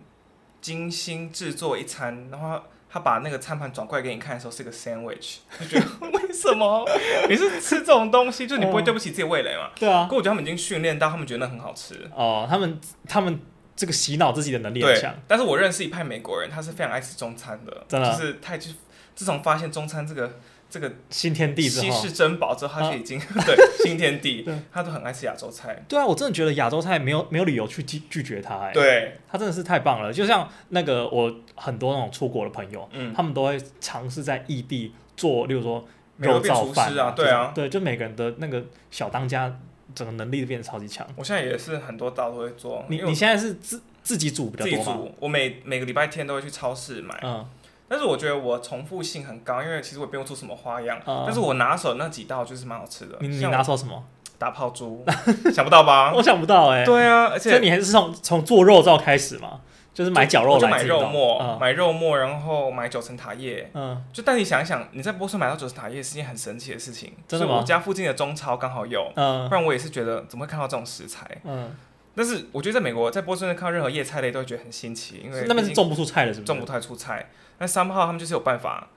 [0.61, 2.61] 精心制作一餐，然后。
[2.91, 6.85] 他把那个餐盘转过来给你看的时候是个 sandwich， 就觉得为什么
[7.29, 9.69] 你是吃这种东西， 就你不会对不起自己味蕾嘛？
[9.79, 10.07] 对啊。
[10.09, 11.95] 可我觉得他们已经训练到，他们觉得那很好吃。
[12.13, 13.39] 哦，他们他们
[13.75, 15.15] 这个洗脑自己的能力很强。
[15.27, 18.69] 但是我认识一派美国人，他是非常爱吃中餐的，真的，就是他就
[19.15, 20.39] 自从发现中餐这个。
[20.71, 25.83] 这个新天地稀世珍宝之后，他就已经、啊、 对新天地， 他都很爱吃亚洲菜。
[25.87, 28.55] 对啊，我真的觉得亚洲菜没有没有理由去拒拒绝他。
[28.57, 30.13] 哎，对，他真的是太棒了。
[30.13, 35.85] 就像那个我很多那种出国的朋友，嗯，他们都会尝试在异地做，例如说
[36.17, 39.53] 肉燥饭啊，对啊，对，就每个人的那个小当家，
[39.93, 41.05] 整个能力都变得超级强。
[41.17, 42.85] 我现在也是很多道都会做。
[42.87, 44.83] 你你现在是自自己煮比较多吗？
[44.85, 47.19] 自己煮，我每每个礼拜天都会去超市买。
[47.23, 47.45] 嗯。
[47.91, 50.97] 但是我觉得我重复性很高，因为其实我也不用出什么花样。
[51.05, 53.17] 嗯、但是我拿手那几道就是蛮好吃的。
[53.19, 54.01] 你你拿手什么？
[54.37, 55.03] 打泡猪，
[55.53, 56.13] 想不到吧？
[56.15, 56.85] 我想不到哎、欸。
[56.85, 59.59] 对啊，而且你还是从从做肉燥开始嘛，
[59.93, 63.69] 就是买绞肉来就买肉末，嗯、买肉末，然后买九层塔叶。
[63.73, 64.01] 嗯。
[64.13, 67.11] 就但你想一想，你在波士顿买到九层塔叶是件很神奇的事情。
[67.27, 67.57] 真的吗？
[67.57, 69.11] 我家附近的中超刚好有。
[69.15, 69.49] 嗯。
[69.49, 71.27] 不然我也是觉得怎么会看到这种食材？
[71.43, 71.75] 嗯。
[72.15, 76.47] 但是我觉得在美国，在波士顿看到任何叶菜类都会觉得很新奇，因为那边是种不出菜的，是不是？
[76.47, 77.29] 种不太出菜。
[77.61, 78.87] 那三号他们就是有办法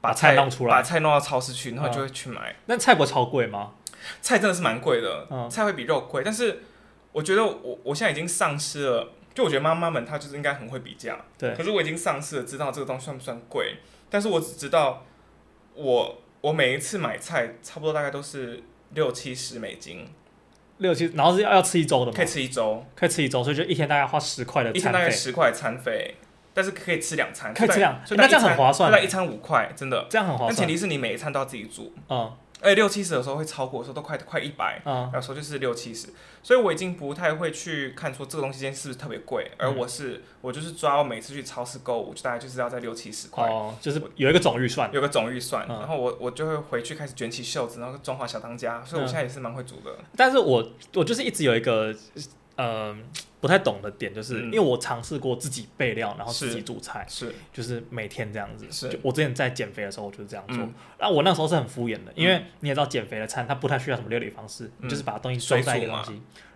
[0.00, 2.56] 把菜弄出来，把菜弄到超市去，然后就会去买。
[2.64, 3.72] 那菜不超贵吗？
[4.22, 6.22] 菜真的是蛮贵的，菜会比肉贵。
[6.24, 6.62] 但是
[7.12, 11.18] 我觉得我我现在已经丧失了，就我觉得妈妈们她就是应该很会比价。
[11.36, 11.54] 对。
[11.54, 13.76] 可是我已经丧失了知道这个东西算不算贵，
[14.08, 15.04] 但是我只知道
[15.74, 18.62] 我我每一次买菜差不多大概都是
[18.94, 20.08] 六七十美金，
[20.78, 22.12] 六七，然后是要要吃一周的吗？
[22.16, 26.14] 可以吃一周，可以吃一周，所以就一天大概花十块的餐费，一天大概十块餐费。
[26.54, 28.90] 但是可以吃两餐，可以吃两，那这样很划算。
[28.90, 30.48] 大概一餐五块，真的，这样很划算。
[30.48, 31.92] 但前提是你每一餐都要自己煮。
[32.08, 32.32] 嗯。
[32.60, 34.80] 而且六七十的时候会超过，有时候都快快一百。
[34.84, 35.10] 嗯。
[35.12, 36.08] 有时候就是六七十，
[36.44, 43.48] 所以我已经不太会去看说这个东西今天是不是特别贵，而我是我就是抓我每次去超市购物，就大概就是要在六七十块。
[43.48, 43.74] 哦。
[43.80, 44.88] 就是有一个总预算。
[44.92, 48.82] 有个总预算，然后我我就会回去开始卷起袖子，然后中华小当家。
[48.84, 49.90] 所以我现在也是蛮会煮的。
[50.16, 51.92] 但是我我就是一直有一个。
[52.56, 52.96] 呃，
[53.40, 58.66] 不太懂的点就是，因为我尝试过自己备料，然后自己煮菜，是，就是每天这样子。
[58.70, 60.58] 是，我之前在减肥的时候，我就是这样做。
[61.00, 66.12] 那我那时候是很敷衍的，因为你也知道，减肥的餐它不太需要什么料理方式，就是把东西装在一个东西，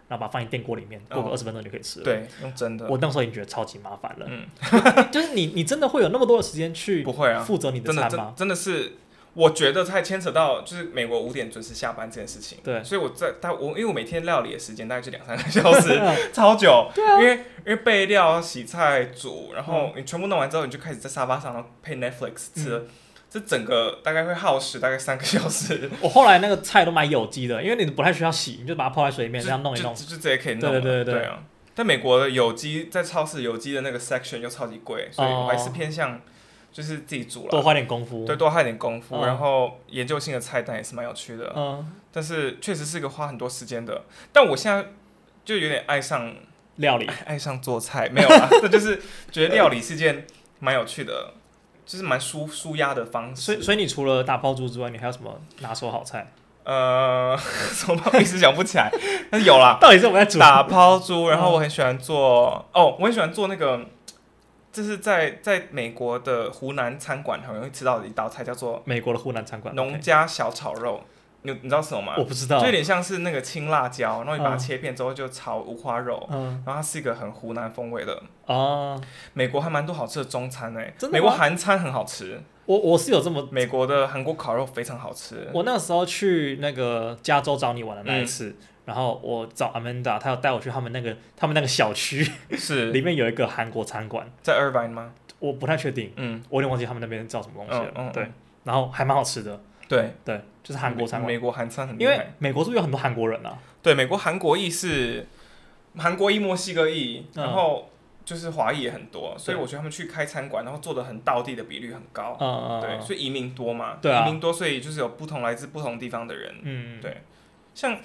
[0.09, 2.05] 然后把它放进电锅里面，过个二十分钟就可以吃了。
[2.05, 2.86] 对，用蒸的。
[2.88, 4.26] 我那时候已经觉得超级麻烦了。
[4.28, 4.46] 嗯，
[5.11, 8.32] 就是你，你真的会有那么多的时间去不会啊负责你的餐吗？
[8.36, 8.92] 真的是。
[9.39, 15.97] 我觉得它牵扯到就是美国五点准时下班这件事情，对，所以我在他我因为我每天料理的时间大概就两三个小时，
[16.34, 22.84] 超久，对啊，因为因为备料、洗菜、煮，然后你全部弄完之后，你就开始在沙发上然后配 Netflix 吃，
[23.30, 25.89] 这整个大概会耗时大概三个小时。
[26.03, 30.68] 我后来那个菜都买有机的，因为你不太需要洗，你就把它泡在水里面这样弄一弄，就直接可以弄。
[30.72, 31.22] 对对对对。
[31.22, 31.39] 啊！
[31.76, 36.20] 但美国的有机在超市有机的那个 section 又超级贵，所以我还是偏向。
[36.78, 44.02] 就是自己煮了，多花点功夫，对，多花点功夫，然后研究性的菜单也是蛮有趣的，嗯，但是确实是个花很多时间的。
[44.32, 44.86] 但我现在
[45.44, 46.32] 就有点爱上
[46.76, 49.02] 料理， 爱上做菜，没有啦， 这就是
[49.32, 50.24] 觉得料理是件
[50.60, 51.32] 蛮有趣的，
[51.84, 53.42] 就是蛮舒舒压的方式。
[53.42, 56.30] 所以，所以你除了打包猪之外，你还有什么拿手好菜？
[56.62, 57.36] 呃，
[57.74, 58.88] 什么一时想不起来，
[59.32, 63.84] 但是有啦，到底是我们在煮打抛猪，然后我很喜欢做，哦，我很喜欢做那个。
[64.78, 71.02] 这是在在美国的湖南餐馆很容易吃到的一道菜，叫做美国的湖南餐馆农家小炒肉。
[71.42, 72.14] 你你知道什么吗？
[72.16, 79.00] 我不知道，就有点像是那个青辣椒，然后你把它切片之后就炒五花肉，嗯，然后它是一个很湖南风味的哦。
[79.32, 82.40] 美国还蛮多好吃的中餐诶，真的，美国韩餐很好吃。
[82.66, 85.48] 我我是有这么美国的韩国烤肉非常好吃。
[85.52, 88.54] 我那时候去那个加州找你玩的那一次。
[88.89, 92.26] 然后我找 Amanda，他要带我去他们那个他们那个小区，
[92.57, 95.12] 是 里面有一个韩国餐馆，在 Irvine 吗？
[95.41, 97.93] 我不太确定，嗯，我有点忘记他们那边叫什么东西了。
[97.95, 98.26] 嗯，对，
[98.64, 99.61] 然后还蛮好吃的。
[99.86, 101.30] 对对，就是韩国餐馆。
[101.30, 103.59] 美国韩餐很厉害，因为美国是不是有很多韩国人啊？
[103.82, 105.26] 对，美国韩国裔是
[105.99, 107.91] 韩国裔、墨西哥裔，然后
[108.24, 112.34] 就是华裔也很多，所以我觉得他们去开餐馆，然后做的很道地的比率很高。
[112.41, 116.55] 嗯嗯，对，所以移民多嘛，对，移民多，所以就是有不同来自不同地方的人。
[116.62, 117.18] 嗯，对，
[117.74, 117.99] 像。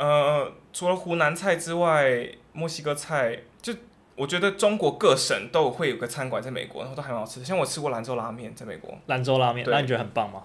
[0.00, 3.74] 呃，除了湖南菜之外，墨西哥菜就
[4.16, 7.44] 我觉得中国各省都会有个餐馆在美国，然后都还蛮好吃的。
[7.44, 8.96] 像我吃过兰州拉面，在美国。
[9.08, 10.44] 兰州拉面，那你觉得很棒吗？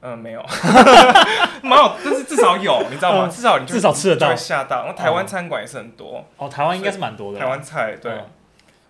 [0.00, 0.42] 嗯，没有，
[1.62, 3.28] 蛮好，但是至少有，你知道吗？
[3.28, 4.84] 至少你至少吃得到，会吓到。
[4.86, 6.24] 然后台湾餐馆也是很多。
[6.38, 7.38] 哦，台湾应该是蛮多的。
[7.38, 8.10] 台湾菜，对。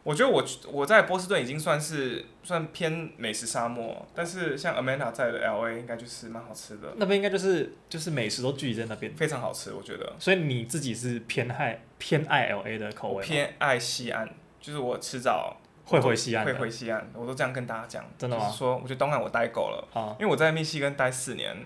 [0.04, 6.92] 我觉得我我在波士顿已经算是算偏美食沙漠，但是像 Amanda 在的 LA 应该就是蛮好吃的。
[6.96, 10.12] 那边应该就是就是美食都聚集在那边，非常好吃，我觉得。
[10.18, 13.24] 所以你自己是偏爱偏爱 LA 的口味？
[13.24, 14.28] 偏爱西岸，
[14.60, 18.04] 就是我迟早会回西岸，会回西岸，我都这样跟大家讲。
[18.18, 18.50] 真的吗？
[18.50, 21.56] 说我觉得东岸我待够了，啊，因为我在密西根待四年，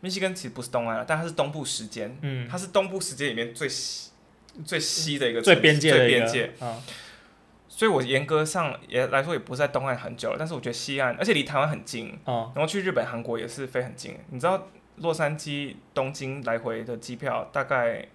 [0.00, 4.10] 密西根其实不是东岸，但它是东部时间，嗯，它是东部时间里面最西
[4.64, 6.80] 最西的一个最边界的边界，啊，
[7.78, 14.66] 所以我严格上也来说也不是在东岸很久了，但是我觉得西岸，而且离台湾很近，啊，然后去日本、韩国也是飞很近，你知道
[14.96, 18.08] 洛杉矶、东京来回的机票大概。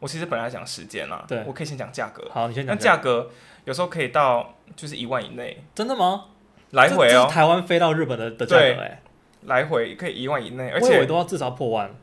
[0.00, 2.26] 我其实本来讲时间啦，对，我可以先讲价格。
[2.30, 2.74] 好，你先讲。
[2.74, 3.30] 那价格
[3.66, 5.62] 有时候可以到就是一万以内。
[5.74, 6.28] 真的吗？
[6.70, 9.02] 来回哦，台湾飞到日本的的价格哎，
[9.42, 11.94] 来回可以一万以内，而且都要至少破万。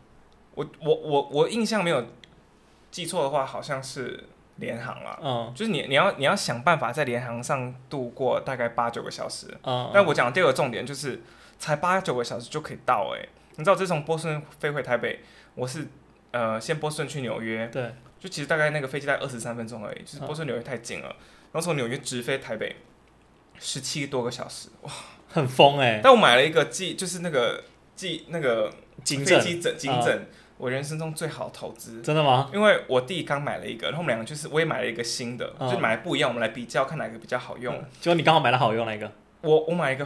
[0.53, 2.05] 我我我我印象没有
[2.91, 4.23] 记错的话，好像是
[4.59, 5.19] 联航啦。
[5.21, 9.47] 嗯，就是你你要你要想办法在联航上度过大概八九个小时。
[9.63, 11.21] 嗯，但我讲的第二个重点就是，
[11.57, 15.19] 才八九个小时就可以到哎，你知道这从波士顿飞回台北，
[15.55, 15.87] 我是。
[16.31, 22.75] 呃，先波士顿去纽约，对，就其实大概那个飞机大概二十三分钟而已，就是波士顿纽约太近了，嗯、然后从纽约直飞台北，
[23.59, 24.91] 十七多个小时，哇，
[25.27, 26.01] 很疯哎、欸！
[26.03, 27.63] 但我买了一个机，就是那个
[27.95, 28.71] 机那个
[29.03, 30.27] 飞机枕，颈枕，
[30.59, 32.49] 我人生中最好的投资，真的吗？
[32.53, 37.73] 因为我弟刚买了一个，然后我们两个就是我也买了一个新的，嗯、就买不一样，我们来比较看哪个比较好用。
[38.01, 39.09] 结果你刚好买了好用那个，
[39.41, 40.05] 我我买一个。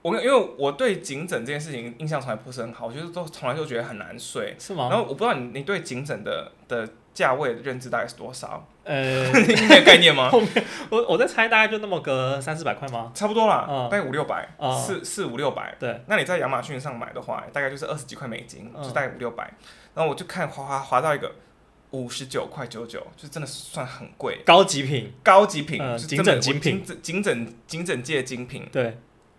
[0.00, 4.54] 我因为我对颈枕这件事情印象从来不是很好，我觉得都从来就觉得很难睡。
[4.56, 4.88] 是吗？
[4.88, 8.64] 然后我不知道你你对颈枕的的价位的认知大概是多少？
[8.84, 10.30] 呃， 你有概念吗？
[10.88, 13.10] 我我在猜，大概就那么个三四百块吗？
[13.12, 15.74] 差不多啦，大概五六百，四四五六百。
[15.80, 19.52] 对，那你在亚马逊上买的话，大概就是二十几块美金，就大概五六百。
[19.98, 21.34] 然后我就看滑滑滑到一个
[21.90, 28.68] 五十九块九九，就真的算很贵，高级品，高级品，颈枕精品，颈枕颈枕界精品。
[28.70, 28.96] 对。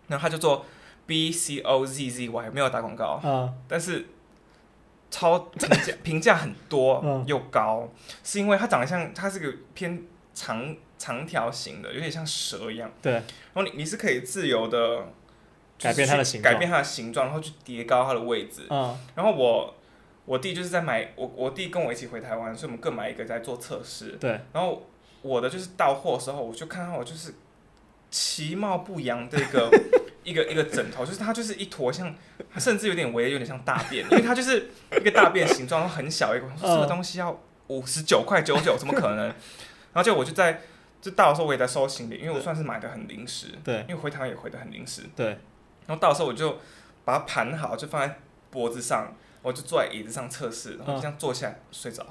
[0.09, 0.65] 然后他就做
[1.05, 4.07] B C O Z Z Y，没有打广告，嗯、但是
[5.09, 7.89] 超评价 评价很多又高，嗯、
[8.23, 10.03] 是因为它长得像，它是个偏
[10.33, 12.91] 长长条形的，有点像蛇一样。
[13.01, 15.13] 对，然后你你是可以自由的
[15.79, 18.65] 改变它的形状，改变它的形状，然后去叠高它的位置。
[18.69, 19.75] 嗯、然后我
[20.29, 24.11] 我弟就是在买，我我弟跟我一起回台湾，所以我们各买一个在做测试。
[24.19, 24.87] 对，然后
[25.23, 27.33] 我的就是到货的时候，我就看到我就是。
[28.11, 29.69] 其貌不扬的一个
[30.25, 32.11] 一个一个枕头，就是它就是一坨像，
[32.57, 39.27] 甚至有点围有点像大便，因为它就是一个大便形状，很小一个，说这个东西要五十九块九九，怎么可能？
[39.27, 40.59] 然后就我就在
[40.99, 45.27] 就到的时候我也在收行李，因为我算是买的很临时，对，因为回台湾也回的很临时，对。
[45.85, 46.57] 然后到的时候我就
[47.05, 48.17] 把它盘好，就放在
[48.49, 52.05] 脖子上，我就坐在椅子上测试，然后就这样坐下来睡着，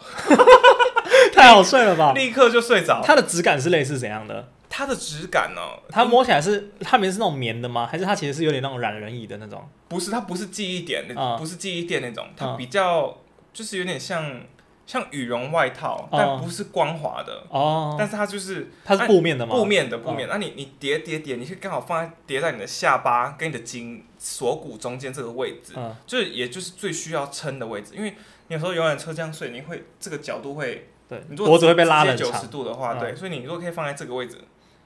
[1.34, 2.12] 太好睡了吧？
[2.16, 3.02] 立刻就睡着。
[3.04, 4.48] 它的质感是类似怎样的？
[4.70, 5.82] 它的质感呢、喔？
[5.90, 7.86] 它摸起来是它里面是那种棉的吗？
[7.90, 9.66] 还是它其实是有点那种懒人椅的那种？
[9.88, 13.18] 不是，它不是记忆点那种，嗯、不是记忆垫那种，它比较
[13.52, 14.40] 就是有点像
[14.88, 17.94] 像羽绒外套，嗯、但不是光滑的哦。
[17.98, 19.54] 但是它就是它是布面的吗？
[19.54, 20.26] 布面的布面。
[20.30, 27.92] 那、你你叠叠叠，你可以刚好放在叠在你的下巴跟你的颈锁骨中间这个位置，嗯、就是也就是最需要撑的位置。
[27.94, 28.14] 因为
[28.46, 34.38] 你有时候游览车这样睡，你会这个角度会对，你如果脖子会被拉了九十度的话，嗯、对，所以你如果可以放在这个位置。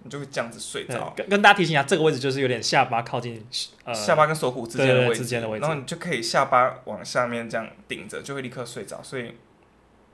[0.05, 1.13] 你就会这样子睡着。
[1.17, 3.41] 跟跟大家提醒一下，这个位置就是有点下巴靠近
[3.85, 9.01] 呃下巴跟锁骨之间的位置，对对之间的位置，然后你就可以下巴往下面这样顶着，就会立刻睡着。
[9.01, 9.33] 所以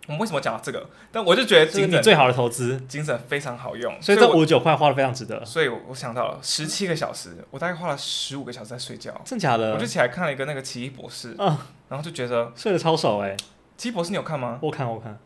[0.09, 0.84] 我们为什么讲到这个？
[1.12, 5.44] 但我就觉得精神最好的投资，精神非常好用，所以这五十九块花的非常值得。
[5.44, 9.12] 所以我我想到了十七个小时，我大概花了十五个小时在睡觉。
[9.24, 9.74] 真假的？
[9.74, 11.56] 我就起来看了一个那个奇异博士，嗯，
[11.88, 13.36] 然后就觉得睡得超少哎。
[13.76, 14.59] 奇异博士你有看吗？
[14.62, 15.18] 我看我看，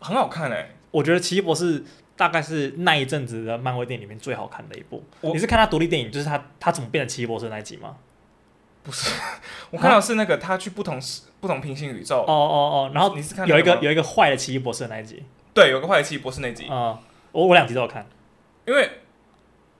[0.00, 0.74] 很好看哎。
[0.90, 1.84] 我觉得奇异博士。
[2.18, 5.04] 大概是那一阵子的漫威电影里面最好看的一部。
[5.20, 7.94] 你是看他独立电影，就是他他怎么变成奇异博士那一集吗？
[8.86, 9.10] 不是，
[9.72, 12.20] 我看到是那个他去不同时不同平行宇宙。
[12.20, 12.54] 哦哦
[12.86, 15.24] 哦，然后你是看有一个有一个坏的奇异博士的那一集？
[15.52, 16.66] 对，有个坏的奇异博士那一集。
[16.66, 16.98] 啊、嗯，
[17.32, 18.06] 我我两集都有看，
[18.64, 18.88] 因为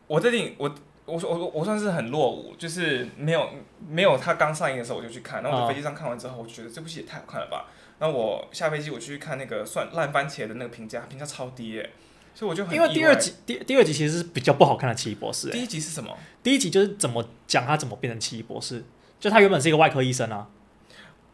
[0.09, 3.49] 我这电影我我我我算是很落伍，就是没有
[3.89, 7.67] 没有他刚上映的时候我就去看，然后我在飞机上看完之后，我觉得这部戏也太好看了吧。
[8.01, 11.91] 然后我下飞机我去看那个算烂番茄的那个评价，评价超低耶。
[12.35, 15.49] 所以我就很因为第二集第第二集其实是比较不好看的奇异博士。
[15.49, 16.15] 第一集是什么？
[16.43, 18.85] 第一集就是怎么讲他怎么变成奇异博士，
[19.19, 20.49] 就他原本是一个外科医生啊。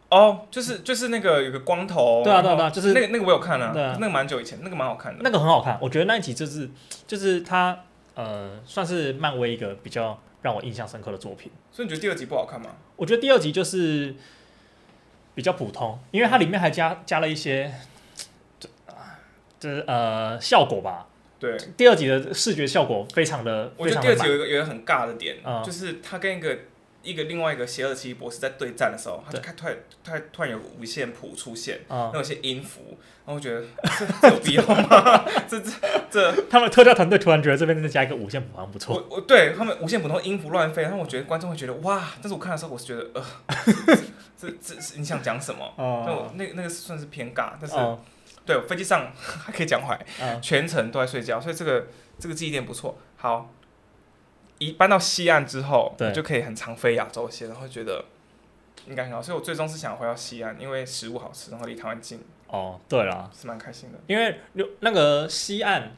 [0.09, 2.23] 哦，就是就是那个有个光头。
[2.23, 5.21] 对啊对啊对啊，就是那个那个我有看啊，那个蛮久以前，那个蛮好看的。
[5.23, 6.69] 那个很好看，我觉得那一集就是
[7.07, 7.81] 就是他
[8.15, 11.51] 呃算是漫威一个比较让我印象深刻的作品。
[11.71, 12.71] 所以你觉得第二集不好看吗？
[12.97, 14.15] 我觉得第二集就是
[15.35, 17.73] 比较普通，因为它里面还加加了一些。
[19.63, 21.07] 就是呃效果吧，
[21.39, 26.59] 对，第二集的视觉效果非常的，我觉得第二集有一个有一个很尬的点，嗯、就是他跟一个
[27.03, 33.65] 一个另外一个邪恶奇异博士在对战的时候，他就开突然突然突然有五线谱出现，嗯、然后有些音符，然后我觉得
[34.21, 35.25] 这有必要吗？
[35.49, 35.71] 这 这
[36.11, 38.97] 这，他们特效团队突然觉得这边再加一个五线谱好像不错。
[38.97, 43.25] 我我对他们五线谱然后音符乱飞，然后我觉得观众会觉得哇，但是我看的时候我是觉得呃，
[44.39, 45.65] 这这是你想讲什么？
[45.77, 48.01] 哦、那我那那个算是偏尬，但是、哦、
[48.47, 51.87] 对飞机上还可以讲话，哦、全程都在睡觉，所以这个
[52.19, 52.99] 这个记忆点不错。
[53.17, 53.53] 好。
[54.67, 58.05] 一搬到西岸之后，对就可以很常飞亚洲线，然后觉得
[58.87, 62.21] 应该很好，所以我最终是想回到西岸，因为食物好吃，然后离台湾近。
[62.49, 63.99] 哦，对了，是蛮开心的。
[64.07, 64.39] 因为
[64.81, 65.93] 那个西岸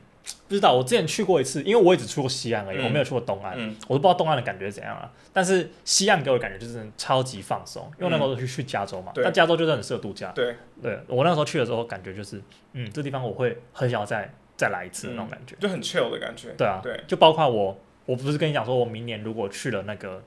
[0.46, 5.10] 不知道，我之前去过一次，因为我也只去过西岸而已，嗯、我没有去过东岸，嗯、我都不知道东岸的感觉是怎样啊。
[5.32, 10.30] 但是西岸给我的感觉就是超级放松，因为那时候去去加州嘛，那、嗯、加州就是很适合度假。
[10.30, 12.40] 对，对我那时候去的时候感觉就是，
[12.72, 16.50] 嗯，这地方我会很想要再再来一次那种感觉，就很 chill 的感觉。
[16.56, 17.76] 对啊，对，就包括我。
[18.06, 20.22] 我不是跟你讲说，我明年如果去了那个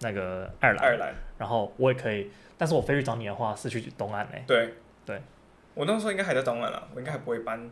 [0.00, 4.44] 那个爱尔兰，爱尔兰，然后我也可以，但是我飞去找你的话是去东岸嘞。
[4.46, 4.74] 对
[5.04, 5.20] 对，
[5.74, 7.70] 我那时候应该还在东岸了，我应该还不会搬。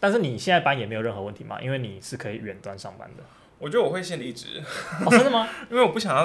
[0.00, 3.22] 但是你现在搬也没有任何问题嘛，因为你是可以远端上班的。
[3.58, 4.60] 我觉得我会先离职。
[5.04, 5.46] 哦，真的吗？
[5.70, 6.24] 因为我不想要。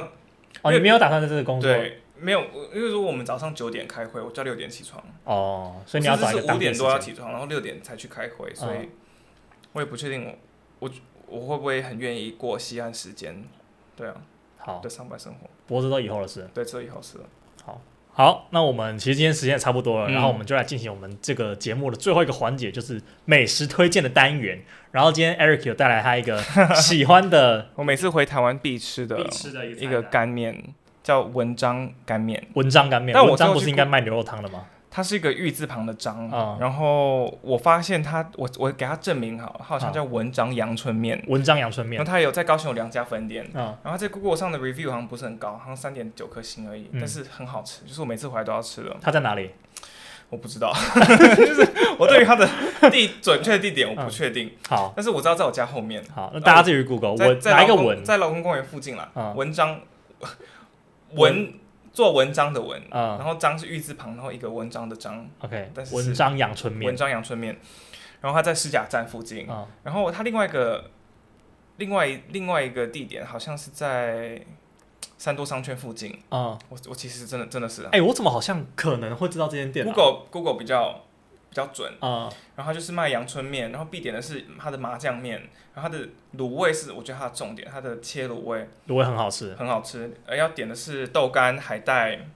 [0.62, 1.72] 哦，你没有打算在这个工作？
[1.72, 2.42] 对，没有。
[2.74, 5.04] 因为如果我们早上九点开会，我叫六点起床。
[5.26, 8.90] 哦，所以你要早一个五点多要起床，然后六点才去开会，所以
[9.74, 10.34] 我也不确定我
[10.80, 10.90] 我。
[11.28, 13.44] 我会不会很愿意过西安时间？
[13.96, 14.16] 对啊，
[14.58, 16.48] 好的上班生活，不过这都以后的事。
[16.54, 17.18] 对，这以后是。
[17.64, 24.64] 好，好，那我们其实今天时间也差不多了，嗯、然后我们就来进行我们这个节目的最后一个环节，就是美食推荐的单元。
[24.92, 26.42] 然后今天 Eric 有带来他一个
[26.76, 30.74] 喜欢的， 我每次回台湾必吃的，必吃的一个干面，
[31.04, 32.48] 叫文章干面。
[32.54, 34.66] 文章干面，但文章不是应该卖牛肉汤的吗？
[34.96, 41.22] 它是一个玉字旁的章，嗯、然后我发现它，我我给它证明好，它好像叫文章阳春面。
[41.28, 48.96] 文章阳春面，然后它有在高雄有两家分店，嗯、然后在 Google 上的 review 好像不是很高，好像三点九颗星而已，嗯、但是很好吃，就是我每次回来都要吃的。
[49.02, 49.52] 它在哪里？
[50.30, 50.72] 我不知道，
[51.36, 51.68] 就是
[52.00, 52.48] 我对于它的
[52.90, 54.48] 地准确的地点我不确定。
[54.48, 56.02] 嗯、好，但是我知道在我家后面。
[56.16, 58.02] 好，那大家自己 Google，在在哪一个文？
[58.02, 59.12] 在劳工公园附近啦。
[59.14, 59.82] 嗯、文章
[61.16, 61.54] 文。
[61.96, 65.26] 做文章的文，然后章是玉字旁，然后一个文章的章。
[65.40, 67.58] OK，但是文章阳春面，文章阳春面。
[68.20, 69.48] 然后他在石甲站附近。
[69.82, 70.92] 然后他另外一个，
[71.78, 74.44] 另外另外一个地点好像是在
[75.18, 76.60] 三多商圈附近啊。
[76.68, 81.05] 我我其实真的真的是，哎，我怎么好像可能会知道这间店？Google Google 比较。
[81.56, 85.40] 比较准啊，然后它就是卖阳春面，然后必点的是它的麻酱面，
[85.74, 90.14] 然后它的卤味是我觉得它的重点，它的切卤味，卤味很好吃，很好吃。
[90.26, 92.28] 呃要点的是豆干、海带、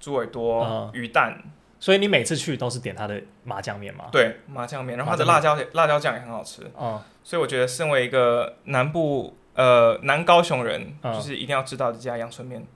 [0.00, 1.40] 猪耳朵、鱼蛋，
[1.78, 4.06] 所以你每次去都是点它的麻酱面吗？
[4.10, 7.06] 对，麻酱面，然后它的辣椒辣椒酱也很好吃啊。
[7.22, 12.66] 所以我觉得身为一个南部呃南高雄人，就是一定要知道这家阳春面。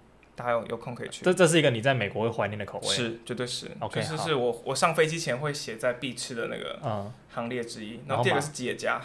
[0.41, 1.25] 还有有空可以去。
[1.25, 2.89] 这这是一个你在美国会怀念的口味。
[2.89, 3.71] 是，绝对是。
[3.81, 8.01] OK，就是是我我上飞机前会写在必吃的那个行列之一。
[8.07, 9.01] 然后第二个是吉野家。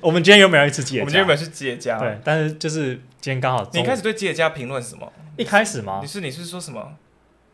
[0.00, 1.02] 我们今天有没有一次吉野家？
[1.02, 1.98] 我们今天有没有去吉野家？
[1.98, 3.68] 对，但是就是今天刚好。
[3.72, 5.12] 你开始对吉野家评论什么？
[5.36, 6.00] 一开始吗？
[6.02, 6.96] 你是你是说什么？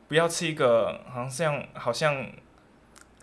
[0.08, 2.26] 不要吃一个好像好像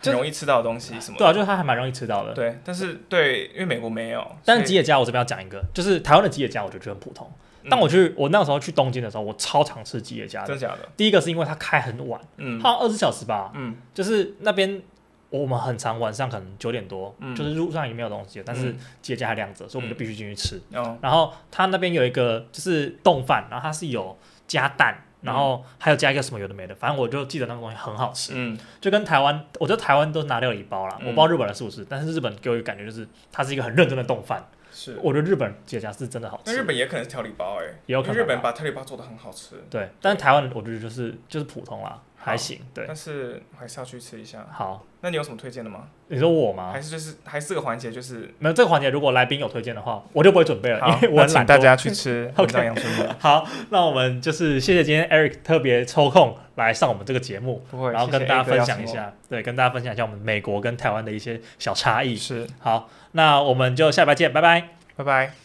[0.04, 1.18] 很容易吃到的东西什么？
[1.18, 2.32] 对啊，就是它还蛮容易吃到的。
[2.34, 4.24] 对，但是对，因为美国没有。
[4.46, 7.28] 但是吉野家我这边要讲一个，就是台湾的吉野家，我觉得就很普通。
[7.70, 10.48] 但我去，我那个时候去东京的时候，我超常吃吉野家的。
[10.48, 10.88] 真的假的？
[10.96, 14.82] 第一个是因为它开很晚，嗯，它二十四小时吧，嗯，就是那边
[15.30, 20.62] 我们很常晚上可能九点多，嗯，就是路上也没有东西，但是吉野家还亮着，所以我们就必须进去吃。
[21.02, 34.46] 然后它那边有一个就是冻饭，然后它是有加蛋，然后还有加一个什么有的没的，反正我就记得那个东西很好吃，嗯，就跟台湾，我觉得台湾都拿料理包了，我不知道日本的是不是，但是日本给我一个感觉就是它是一个很认真的冻饭。
[34.76, 36.44] 是，我觉得日本吉野家是真的好吃。
[36.48, 38.18] 那日本也可能是调理包哎，也有可能。
[38.18, 39.56] 日本把调理包做的很好吃。
[39.70, 42.60] 对，但是台湾我觉得就是就是普通啦，还行。
[42.74, 44.46] 对，但是还是要去吃一下。
[44.52, 45.88] 好，那你有什么推荐的吗？
[46.08, 46.72] 你说我吗？
[46.72, 52.30] 还是就是还是这个环节就是没有这个环节，如果来宾有推荐的话，我就不会准备了，因为我请大家去吃。
[52.36, 52.74] OK，
[53.18, 62.16] 好，那我们就是谢谢今天 Eric 特别抽空来上我们这个节目，然后跟大家分享一下，对，跟大家分享一下我们美国跟台湾的一些小差异。
[62.16, 65.45] 是，好，那我们就下礼拜见，拜拜，拜拜。